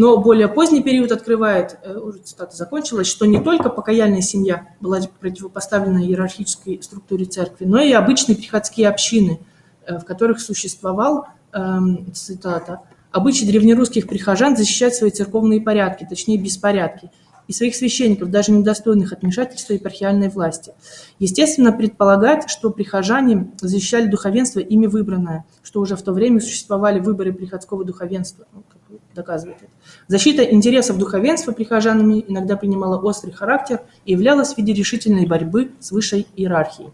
Но 0.00 0.16
более 0.16 0.46
поздний 0.46 0.80
период 0.80 1.10
открывает, 1.10 1.76
э, 1.82 1.98
уже 1.98 2.18
цитата 2.18 2.54
закончилась, 2.54 3.08
что 3.08 3.26
не 3.26 3.42
только 3.42 3.68
покаяльная 3.68 4.20
семья 4.20 4.68
была 4.80 5.00
противопоставлена 5.18 6.04
иерархической 6.04 6.80
структуре 6.80 7.24
церкви, 7.24 7.64
но 7.64 7.80
и 7.80 7.90
обычные 7.90 8.36
приходские 8.36 8.88
общины, 8.88 9.40
э, 9.84 9.98
в 9.98 10.04
которых 10.04 10.38
существовал, 10.38 11.26
эм, 11.52 12.12
цитата, 12.14 12.82
обычай 13.10 13.44
древнерусских 13.44 14.06
прихожан 14.06 14.56
защищать 14.56 14.94
свои 14.94 15.10
церковные 15.10 15.60
порядки, 15.60 16.06
точнее 16.08 16.38
беспорядки– 16.38 17.10
и 17.48 17.52
своих 17.52 17.74
священников, 17.74 18.30
даже 18.30 18.52
недостойных 18.52 19.12
от 19.12 19.22
вмешательства 19.22 19.72
епархиальной 19.72 20.28
власти. 20.28 20.74
Естественно, 21.18 21.72
предполагать, 21.72 22.48
что 22.48 22.70
прихожане 22.70 23.50
защищали 23.60 24.06
духовенство 24.06 24.60
ими 24.60 24.86
выбранное, 24.86 25.46
что 25.62 25.80
уже 25.80 25.96
в 25.96 26.02
то 26.02 26.12
время 26.12 26.40
существовали 26.40 27.00
выборы 27.00 27.32
приходского 27.32 27.84
духовенства, 27.84 28.46
ну, 28.52 28.62
доказывает 29.14 29.58
это. 29.58 29.70
Защита 30.06 30.42
интересов 30.42 30.98
духовенства 30.98 31.52
прихожанами 31.52 32.24
иногда 32.26 32.56
принимала 32.56 32.98
острый 32.98 33.30
характер 33.30 33.82
и 34.04 34.12
являлась 34.12 34.54
в 34.54 34.58
виде 34.58 34.72
решительной 34.72 35.26
борьбы 35.26 35.72
с 35.80 35.90
высшей 35.90 36.26
иерархией. 36.36 36.90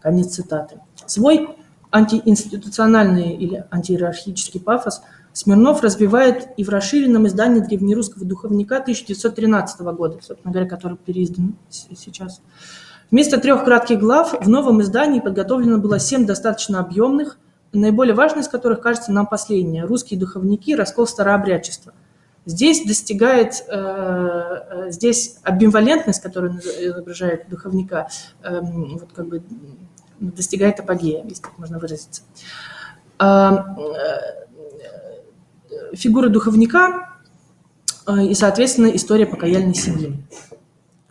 Конец 0.00 0.34
цитаты. 0.34 0.80
Свой 1.06 1.50
антиинституциональный 1.90 3.34
или 3.34 3.64
антииерархический 3.70 4.60
пафос– 4.60 5.02
Смирнов 5.36 5.82
развивает 5.82 6.48
и 6.56 6.64
в 6.64 6.70
расширенном 6.70 7.26
издании 7.26 7.60
древнерусского 7.60 8.24
духовника 8.24 8.78
1913 8.78 9.80
года, 9.82 10.14
собственно 10.22 10.50
говоря, 10.50 10.66
который 10.66 10.96
переиздан 10.96 11.56
сейчас. 11.68 12.40
Вместо 13.10 13.38
трех 13.38 13.62
кратких 13.62 13.98
глав 13.98 14.32
в 14.32 14.48
новом 14.48 14.80
издании 14.80 15.20
подготовлено 15.20 15.76
было 15.76 15.98
семь 15.98 16.24
достаточно 16.24 16.80
объемных, 16.80 17.38
наиболее 17.76 18.14
важной 18.14 18.42
из 18.42 18.48
которых 18.48 18.80
кажется 18.80 19.12
нам 19.12 19.26
последняя 19.26 19.84
«Русские 19.84 20.18
духовники. 20.18 20.74
Раскол 20.74 21.06
старообрядчества». 21.06 21.92
Здесь 22.46 22.84
достигает, 22.86 23.64
э, 23.68 23.74
э 23.74 24.90
здесь 24.92 25.38
амбивалентность, 25.42 26.22
которую 26.22 26.60
изображает 26.60 27.48
духовника, 27.48 28.08
э, 28.44 28.60
вот 28.60 29.12
как 29.12 29.26
бы 29.26 29.42
достигает 30.20 30.78
апогея, 30.78 31.24
если 31.24 31.42
так 31.42 31.58
можно 31.58 31.80
выразиться. 31.80 32.22
А, 33.18 33.76
э, 33.76 34.46
фигура 35.94 36.28
духовника 36.28 37.10
и, 38.08 38.34
соответственно, 38.34 38.86
история 38.94 39.26
покаяльной 39.26 39.74
семьи. 39.74 40.24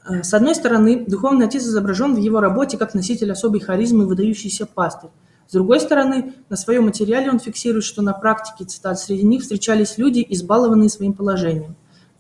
С 0.08 0.34
одной 0.34 0.56
стороны, 0.56 1.04
духовный 1.06 1.48
отец 1.48 1.64
изображен 1.64 2.16
в 2.16 2.18
его 2.18 2.40
работе 2.40 2.78
как 2.78 2.94
носитель 2.94 3.32
особой 3.32 3.60
харизмы 3.60 4.06
выдающийся 4.06 4.66
пастырь. 4.66 5.10
С 5.48 5.54
другой 5.54 5.80
стороны, 5.80 6.34
на 6.50 6.56
своем 6.56 6.86
материале 6.86 7.30
он 7.30 7.40
фиксирует, 7.40 7.84
что 7.84 8.02
на 8.02 8.14
практике, 8.14 8.66
цитат, 8.66 9.00
среди 9.00 9.24
них 9.24 9.42
встречались 9.44 9.98
люди, 9.98 10.26
избалованные 10.30 10.90
своим 10.90 11.14
положением. 11.14 11.76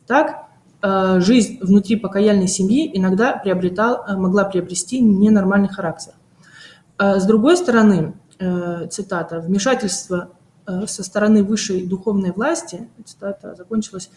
Так, 0.06 0.48
э, 0.82 1.20
жизнь 1.20 1.58
внутри 1.62 1.96
покаяльной 1.96 2.48
семьи 2.48 2.90
иногда 2.94 3.36
приобретал, 3.38 4.06
могла 4.18 4.44
приобрести 4.44 5.02
ненормальный 5.02 5.70
характер. 5.70 6.14
С 6.98 7.26
другой 7.26 7.58
стороны, 7.58 8.14
цитата, 8.90 9.42
вмешательство 9.42 10.30
Э, 10.68 10.88
со 10.88 11.04
стороны 11.04 11.44
высшей 11.44 11.86
духовной 11.86 12.32
власти, 12.32 12.90
цитата 13.06 13.54
закончилась, 13.56 14.10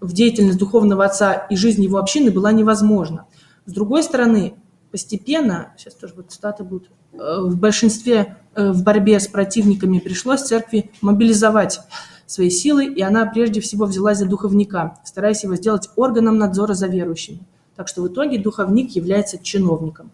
в 0.00 0.12
деятельность 0.12 0.58
духовного 0.58 1.04
отца 1.04 1.32
и 1.32 1.56
жизнь 1.56 1.82
его 1.82 1.96
общины 1.96 2.30
была 2.30 2.52
невозможна. 2.52 3.26
С 3.64 3.72
другой 3.72 4.02
стороны, 4.02 4.54
постепенно, 4.90 5.72
сейчас 5.78 5.94
тоже 5.94 6.14
вот 6.14 6.30
цитата 6.30 6.62
будет, 6.62 6.88
э, 6.88 6.94
в 7.18 7.56
большинстве, 7.56 8.36
э, 8.54 8.70
в 8.70 8.82
борьбе 8.82 9.20
с 9.20 9.28
противниками 9.28 9.98
пришлось 9.98 10.42
церкви 10.42 10.90
мобилизовать 11.00 11.80
свои 12.26 12.50
силы, 12.50 12.86
и 12.86 13.02
она 13.02 13.26
прежде 13.26 13.60
всего 13.60 13.84
взялась 13.84 14.18
за 14.18 14.26
духовника, 14.26 14.98
стараясь 15.04 15.44
его 15.44 15.56
сделать 15.56 15.90
органом 15.96 16.38
надзора 16.38 16.74
за 16.74 16.86
верующими. 16.86 17.40
Так 17.76 17.88
что 17.88 18.02
в 18.02 18.08
итоге 18.08 18.38
духовник 18.38 18.90
является 18.96 19.38
чиновником. 19.38 20.10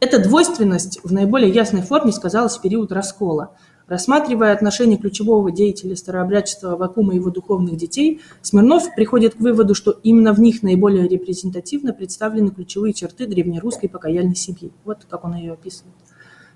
Эта 0.00 0.18
двойственность 0.18 1.00
в 1.04 1.12
наиболее 1.12 1.50
ясной 1.50 1.82
форме 1.82 2.12
сказалась 2.12 2.56
в 2.56 2.60
период 2.60 2.92
раскола– 2.92 3.50
Рассматривая 3.86 4.54
отношение 4.54 4.96
ключевого 4.96 5.52
деятеля 5.52 5.94
старообрядчества 5.94 6.74
Вакума 6.76 7.12
и 7.12 7.16
его 7.16 7.30
духовных 7.30 7.76
детей, 7.76 8.22
Смирнов 8.40 8.94
приходит 8.94 9.34
к 9.34 9.40
выводу, 9.40 9.74
что 9.74 9.90
именно 10.02 10.32
в 10.32 10.40
них 10.40 10.62
наиболее 10.62 11.06
репрезентативно 11.06 11.92
представлены 11.92 12.50
ключевые 12.50 12.94
черты 12.94 13.26
древнерусской 13.26 13.90
покаяльной 13.90 14.36
семьи. 14.36 14.72
Вот 14.84 15.06
как 15.08 15.24
он 15.24 15.34
ее 15.34 15.52
описывает. 15.52 15.94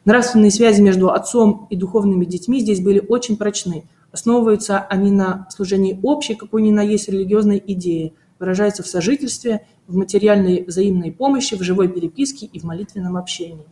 Нравственные 0.06 0.50
связи 0.50 0.80
между 0.80 1.10
отцом 1.10 1.66
и 1.68 1.76
духовными 1.76 2.24
детьми 2.24 2.60
здесь 2.60 2.80
были 2.80 3.04
очень 3.06 3.36
прочны. 3.36 3.84
Основываются 4.10 4.78
они 4.78 5.10
на 5.10 5.46
служении 5.50 6.00
общей, 6.02 6.34
какой 6.34 6.62
ни 6.62 6.70
на 6.70 6.80
есть 6.80 7.10
религиозной 7.10 7.62
идеи, 7.66 8.14
выражаются 8.38 8.82
в 8.82 8.86
сожительстве, 8.86 9.66
в 9.86 9.96
материальной 9.96 10.64
взаимной 10.64 11.12
помощи, 11.12 11.56
в 11.56 11.62
живой 11.62 11.88
переписке 11.88 12.46
и 12.46 12.58
в 12.58 12.64
молитвенном 12.64 13.18
общении. 13.18 13.66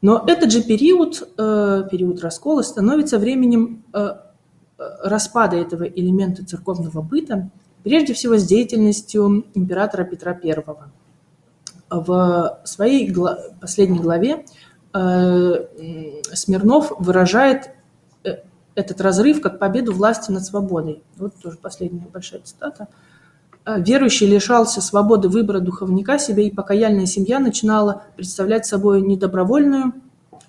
Но 0.00 0.24
этот 0.26 0.52
же 0.52 0.62
период, 0.62 1.28
э, 1.36 1.84
период 1.90 2.20
раскола, 2.20 2.62
становится 2.62 3.18
временем 3.18 3.84
э, 3.92 4.10
распада 5.02 5.56
этого 5.56 5.84
элемента 5.84 6.44
церковного 6.44 7.02
быта, 7.02 7.50
прежде 7.82 8.14
всего 8.14 8.36
с 8.36 8.44
деятельностью 8.44 9.46
императора 9.54 10.04
Петра 10.04 10.32
I. 10.32 10.54
В 11.90 12.60
своей 12.64 13.12
последней 13.60 13.98
главе 13.98 14.44
э, 14.92 15.66
Смирнов 16.34 16.92
выражает 16.98 17.70
этот 18.74 19.00
разрыв 19.00 19.40
как 19.40 19.58
победу 19.58 19.92
власти 19.92 20.30
над 20.30 20.44
свободой. 20.44 21.02
Вот 21.16 21.34
тоже 21.42 21.58
последняя 21.58 22.06
большая 22.12 22.42
цитата. 22.42 22.86
Верующий 23.76 24.26
лишался 24.26 24.80
свободы 24.80 25.28
выбора 25.28 25.60
духовника 25.60 26.18
себя, 26.18 26.42
и 26.42 26.50
покаяльная 26.50 27.06
семья 27.06 27.38
начинала 27.38 28.04
представлять 28.16 28.64
собой 28.64 29.02
не 29.02 29.16
добровольную, 29.16 29.92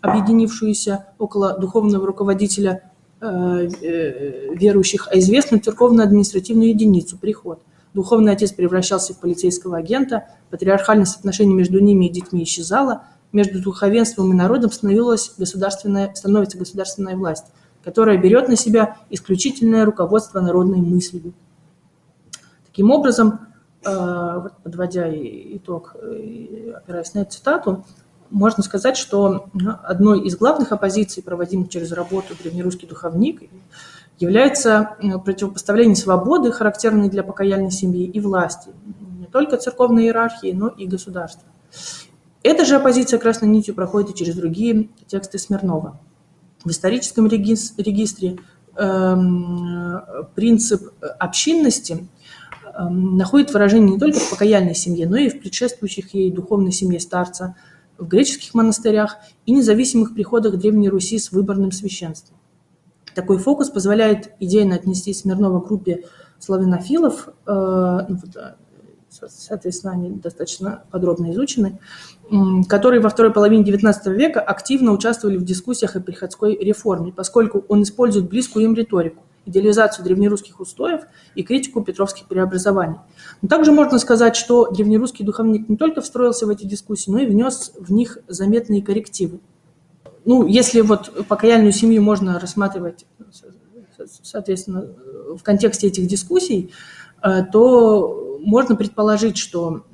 объединившуюся 0.01 1.05
около 1.17 1.57
духовного 1.57 2.07
руководителя 2.07 2.91
э, 3.19 3.69
э, 3.81 4.55
верующих, 4.55 5.09
а 5.11 5.19
известную 5.19 5.61
церковно-административную 5.61 6.69
единицу– 6.69 7.17
приход. 7.21 7.61
Духовный 7.93 8.31
отец 8.31 8.51
превращался 8.51 9.13
в 9.13 9.19
полицейского 9.19 9.77
агента, 9.77 10.25
патриархальность 10.49 11.17
отношений 11.17 11.55
между 11.55 11.79
ними 11.79 12.05
и 12.05 12.09
детьми 12.09 12.43
исчезала, 12.43 13.03
между 13.31 13.61
духовенством 13.61 14.31
и 14.31 14.35
народом 14.35 14.71
становилась 14.71 15.33
государственная, 15.37 16.13
становится 16.13 16.57
государственная 16.57 17.15
власть, 17.15 17.45
которая 17.83 18.17
берет 18.17 18.47
на 18.47 18.55
себя 18.55 18.97
исключительное 19.09 19.85
руководство 19.85 20.39
народной 20.39 20.79
мыслью. 20.79 21.33
Таким 22.79 22.91
образом, 22.91 23.41
э, 23.85 24.41
подводя 24.63 25.09
итог, 25.11 25.97
опираясь 25.97 27.13
на 27.13 27.19
эту 27.19 27.31
цитату, 27.31 27.85
можно 28.29 28.63
сказать, 28.63 28.95
что 28.95 29.49
одной 29.83 30.21
из 30.21 30.37
главных 30.37 30.71
оппозиций, 30.71 31.21
проводимых 31.21 31.67
через 31.67 31.91
работу 31.91 32.35
«Древнерусский 32.41 32.87
духовник», 32.87 33.49
является 34.17 34.95
противопоставление 35.25 35.97
свободы, 35.97 36.53
характерной 36.53 37.09
для 37.09 37.21
покаяльной 37.21 37.71
семьи, 37.71 38.05
и 38.05 38.21
власти, 38.21 38.69
не 39.19 39.25
только 39.25 39.57
церковной 39.57 40.05
иерархии, 40.05 40.53
но 40.53 40.69
и 40.69 40.87
государства. 40.87 41.49
Эта 42.43 42.63
же 42.63 42.77
оппозиция 42.77 43.19
красной 43.19 43.49
нитью 43.49 43.75
проходит 43.75 44.11
и 44.11 44.15
через 44.15 44.35
другие 44.35 44.87
тексты 45.05 45.37
Смирнова. 45.37 45.99
В 46.63 46.69
историческом 46.69 47.27
регистре 47.27 48.37
эм, 48.77 50.01
принцип 50.33 50.93
общинности 51.19 52.07
находит 52.87 53.51
выражение 53.51 53.91
не 53.91 53.99
только 53.99 54.19
в 54.19 54.29
покаяльной 54.29 54.75
семье, 54.75 55.07
но 55.07 55.17
и 55.17 55.29
в 55.29 55.39
предшествующих 55.39 56.13
ей 56.13 56.31
духовной 56.31 56.71
семье 56.71 56.99
старца, 56.99 57.55
в 57.97 58.07
греческих 58.07 58.53
монастырях 58.53 59.17
и 59.45 59.51
независимых 59.51 60.13
приходах 60.13 60.57
Древней 60.57 60.89
Руси 60.89 61.19
с 61.19 61.31
выборным 61.31 61.71
священством. 61.71 62.37
Такой 63.13 63.37
фокус 63.37 63.69
позволяет 63.69 64.31
идейно 64.39 64.75
отнести 64.75 65.13
Смирнова 65.13 65.59
к 65.59 65.67
группе 65.67 66.05
славянофилов, 66.39 67.27
э, 67.27 67.31
ну, 68.07 68.17
э, 68.35 68.53
соответственно, 69.09 69.93
они 69.93 70.11
достаточно 70.11 70.83
подробно 70.91 71.31
изучены, 71.31 71.79
которые 72.69 73.01
во 73.01 73.09
второй 73.09 73.33
половине 73.33 73.63
XIX 73.63 74.13
века 74.13 74.39
активно 74.39 74.93
участвовали 74.93 75.37
в 75.37 75.43
дискуссиях 75.43 75.95
о 75.95 75.99
приходской 75.99 76.55
реформе, 76.55 77.11
поскольку 77.11 77.65
он 77.67 77.83
использует 77.83 78.29
близкую 78.29 78.65
им 78.65 78.75
риторику, 78.75 79.23
идеализацию 79.49 80.05
древнерусских 80.05 80.59
устоев 80.59 81.01
и 81.35 81.43
критику 81.43 81.81
петровских 81.81 82.27
преобразований. 82.27 82.97
Но 83.41 83.47
также 83.47 83.71
можно 83.71 83.99
сказать, 83.99 84.35
что 84.35 84.69
древнерусский 84.71 85.25
духовник 85.25 85.67
не 85.67 85.77
только 85.77 86.01
встроился 86.01 86.45
в 86.45 86.49
эти 86.49 86.65
дискуссии, 86.65 87.11
но 87.11 87.19
и 87.19 87.25
внес 87.25 87.73
в 87.77 87.91
них 87.91 88.19
заметные 88.27 88.81
коррективы. 88.81 89.39
Ну, 90.25 90.45
если 90.45 90.81
вот 90.81 91.27
покаянную 91.27 91.71
семью 91.71 92.01
можно 92.01 92.39
рассматривать, 92.39 93.05
соответственно, 94.23 94.87
в 95.35 95.43
контексте 95.43 95.87
этих 95.87 96.07
дискуссий, 96.07 96.71
э, 97.21 97.43
то 97.51 98.37
можно 98.41 98.75
предположить, 98.75 99.37
что 99.37 99.85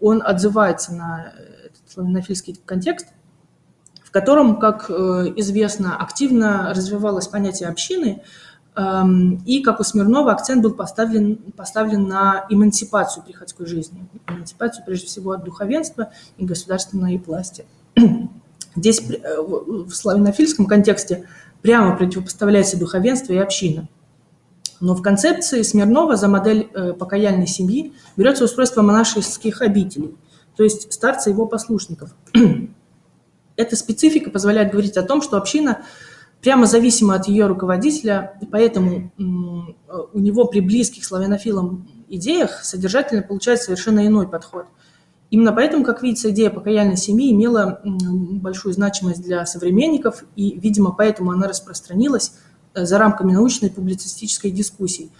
он 0.00 0.22
отзывается 0.24 0.94
на 0.94 1.32
этот 1.64 1.90
славянофильский 1.90 2.58
контекст, 2.64 3.08
в 4.02 4.10
котором, 4.10 4.58
как 4.58 4.86
э, 4.88 4.92
известно, 5.36 5.96
активно 5.96 6.72
развивалось 6.74 7.28
понятие 7.28 7.68
общины, 7.68 8.22
и, 9.46 9.62
как 9.62 9.80
у 9.80 9.84
Смирнова, 9.84 10.32
акцент 10.32 10.62
был 10.62 10.74
поставлен, 10.74 11.36
поставлен 11.56 12.06
на 12.06 12.44
эмансипацию 12.50 13.24
приходской 13.24 13.64
жизни, 13.66 14.06
эмансипацию, 14.28 14.84
прежде 14.84 15.06
всего, 15.06 15.32
от 15.32 15.44
духовенства 15.44 16.10
и 16.36 16.44
государственной 16.44 17.16
власти. 17.16 17.64
Здесь 18.76 19.00
э, 19.00 19.40
в 19.40 19.90
славянофильском 19.90 20.66
контексте 20.66 21.26
прямо 21.62 21.96
противопоставляется 21.96 22.78
духовенство 22.78 23.32
и 23.32 23.38
община. 23.38 23.88
Но 24.80 24.94
в 24.94 25.00
концепции 25.00 25.62
Смирнова 25.62 26.16
за 26.16 26.28
модель 26.28 26.68
э, 26.74 26.92
покаяльной 26.92 27.46
семьи 27.46 27.94
берется 28.18 28.44
устройство 28.44 28.82
монашеских 28.82 29.62
обителей, 29.62 30.14
то 30.54 30.62
есть 30.62 30.92
старца 30.92 31.30
его 31.30 31.46
послушников. 31.46 32.14
Эта 33.56 33.74
специфика 33.74 34.30
позволяет 34.30 34.70
говорить 34.70 34.98
о 34.98 35.02
том, 35.02 35.22
что 35.22 35.38
община 35.38 35.82
прямо 36.46 36.66
зависима 36.66 37.16
от 37.16 37.28
ее 37.28 37.46
руководителя, 37.46 38.38
поэтому 38.52 39.10
у 39.18 40.18
него 40.18 40.44
при 40.46 40.60
близких 40.60 41.04
славянофилам 41.04 41.88
идеях 42.08 42.64
содержательно 42.64 43.22
получается 43.22 43.66
совершенно 43.66 44.06
иной 44.06 44.28
подход. 44.28 44.66
Именно 45.30 45.52
поэтому, 45.52 45.84
как 45.84 46.02
видится, 46.02 46.30
идея 46.30 46.50
покаяльной 46.50 46.96
семьи 46.96 47.32
имела 47.32 47.80
большую 47.84 48.72
значимость 48.72 49.22
для 49.22 49.44
современников, 49.44 50.24
и, 50.36 50.58
видимо, 50.58 50.92
поэтому 50.92 51.32
она 51.32 51.48
распространилась 51.48 52.32
Э, 52.76 52.84
за 52.84 52.98
рамками 52.98 53.32
научной 53.32 53.70
публицистической 53.70 54.50
дискуссии. 54.50 55.10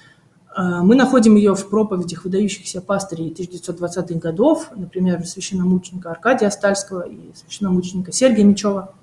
Э, 0.55 0.83
мы 0.83 0.95
находим 0.95 1.37
ее 1.37 1.55
в 1.55 1.69
проповедях 1.71 2.25
выдающихся 2.25 2.83
пастырей 2.83 3.33
1920-х 3.33 4.19
годов, 4.19 4.71
например, 4.77 5.27
священномученика 5.27 6.11
Аркадия 6.11 6.51
Стальского 6.51 7.09
и 7.09 7.33
священномученика 7.35 8.13
Сергия 8.13 8.45
Мечева. 8.45 8.95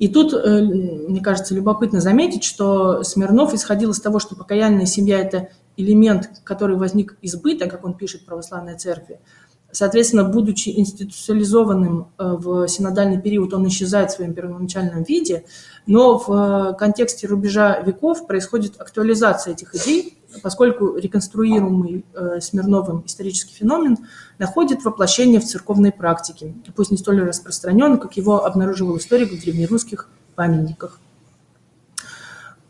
И 0.00 0.08
тут, 0.08 0.32
э, 0.32 0.62
мне 0.62 1.20
кажется, 1.20 1.54
любопытно 1.54 2.00
заметить, 2.00 2.42
что 2.42 3.02
Смирнов 3.04 3.52
исходил 3.52 3.90
из 3.90 4.00
того, 4.00 4.18
что 4.18 4.34
покаянная 4.34 4.86
семья– 4.86 5.18
это 5.20 5.50
элемент, 5.76 6.30
который 6.42 6.76
возник 6.76 7.18
из 7.20 7.34
как 7.68 7.84
он 7.84 7.92
пишет 7.92 8.22
в 8.22 8.24
православной 8.24 8.78
церкви, 8.78 9.20
Соответственно, 9.72 10.24
будучи 10.24 10.70
институциализованным 10.70 12.08
э, 12.18 12.36
в 12.38 12.66
синодальный 12.66 13.20
период, 13.20 13.54
он 13.54 13.66
исчезает 13.68 14.10
в 14.10 14.14
своем 14.14 14.34
первоначальном 14.34 15.04
виде, 15.04 15.44
но 15.86 16.18
в 16.18 16.30
э, 16.30 16.74
контексте 16.78 17.26
рубежа 17.26 17.78
веков 17.80 18.26
происходит 18.26 18.80
актуализация 18.80 19.52
этих 19.54 19.74
идей, 19.74 20.18
поскольку 20.42 20.96
реконструируемый 20.96 22.04
э, 22.14 22.40
Смирновым 22.40 23.04
исторический 23.06 23.54
феномен 23.54 23.98
находит 24.38 24.84
воплощение 24.84 25.40
в 25.40 25.44
церковной 25.44 25.92
практике, 25.92 26.54
пусть 26.74 26.90
не 26.90 26.96
столь 26.96 27.22
распространен, 27.22 27.98
как 27.98 28.16
его 28.16 28.44
обнаруживал 28.44 28.96
историк 28.96 29.32
в 29.32 29.40
древнерусских 29.40 30.08
памятниках. 30.34 30.98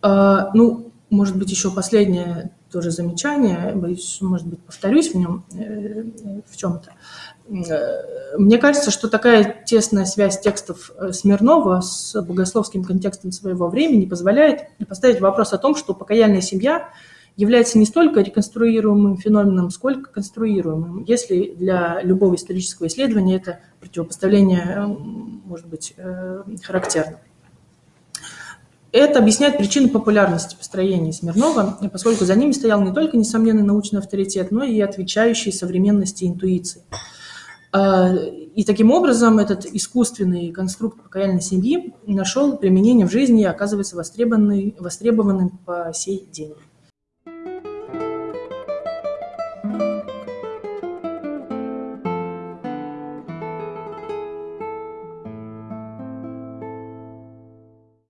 Ну, 0.03 0.89
может 1.11 1.37
быть, 1.37 1.51
еще 1.51 1.70
последнее 1.70 2.53
тоже 2.70 2.92
замечание, 2.92 3.73
боюсь, 3.75 4.18
может 4.20 4.46
быть, 4.46 4.61
повторюсь 4.61 5.12
в 5.12 5.16
нем 5.16 5.44
э, 5.53 6.05
в 6.49 6.57
чем-то. 6.57 6.92
Э, 7.49 8.37
мне 8.38 8.59
кажется, 8.59 8.92
что 8.92 9.09
такая 9.09 9.64
тесная 9.66 10.05
связь 10.05 10.40
текстов 10.40 10.92
э, 10.96 11.12
Смирнова 11.12 11.81
с 11.81 12.20
богословским 12.23 12.85
контекстом 12.85 13.33
своего 13.33 13.68
времени 13.68 14.07
позволяет 14.07 14.68
поставить 14.88 15.20
вопрос 15.20 15.53
о 15.53 15.59
том, 15.59 15.75
что 15.75 15.94
покаяльная 15.94 16.42
семья 16.42 16.90
является 17.37 17.79
не 17.79 17.87
столько 17.87 18.20
реконструируемым 18.20 19.16
феноменом, 19.16 19.70
сколько 19.70 20.12
конструируемым, 20.12 21.05
если 21.05 21.55
для 21.57 22.01
любого 22.03 22.37
исторического 22.37 22.87
исследования 22.87 23.37
это 23.37 23.61
противопоставление 23.81 24.87
может 25.44 25.66
быть 25.66 25.94
характерно. 26.62 27.18
Это 28.92 29.20
объясняет 29.20 29.57
причину 29.57 29.88
популярности 29.88 30.57
построения 30.57 31.12
Смирнова, 31.12 31.79
поскольку 31.92 32.24
за 32.24 32.35
ними 32.35 32.53
стоял 32.53 32.81
не 32.83 32.92
только 32.92 33.16
несомненный 33.16 33.62
научный 33.62 34.00
авторитет, 34.00 34.50
но 34.50 34.64
и 34.64 34.81
отвечающий 34.81 35.53
современности 35.53 36.24
интуиции. 36.24 36.83
А, 37.72 38.12
и 38.12 38.64
таким 38.64 38.90
образом 38.90 39.38
этот 39.38 39.64
искусственный 39.64 40.50
конструкт 40.50 41.00
покаяльной 41.00 41.40
семьи 41.40 41.94
нашел 42.05 42.57
применение 42.57 43.07
в 43.07 43.12
жизни 43.12 43.42
и 43.42 43.44
оказывается 43.44 43.94
востребованным 43.96 45.50
по 45.64 45.92
сей 45.94 46.26
день. 46.33 46.55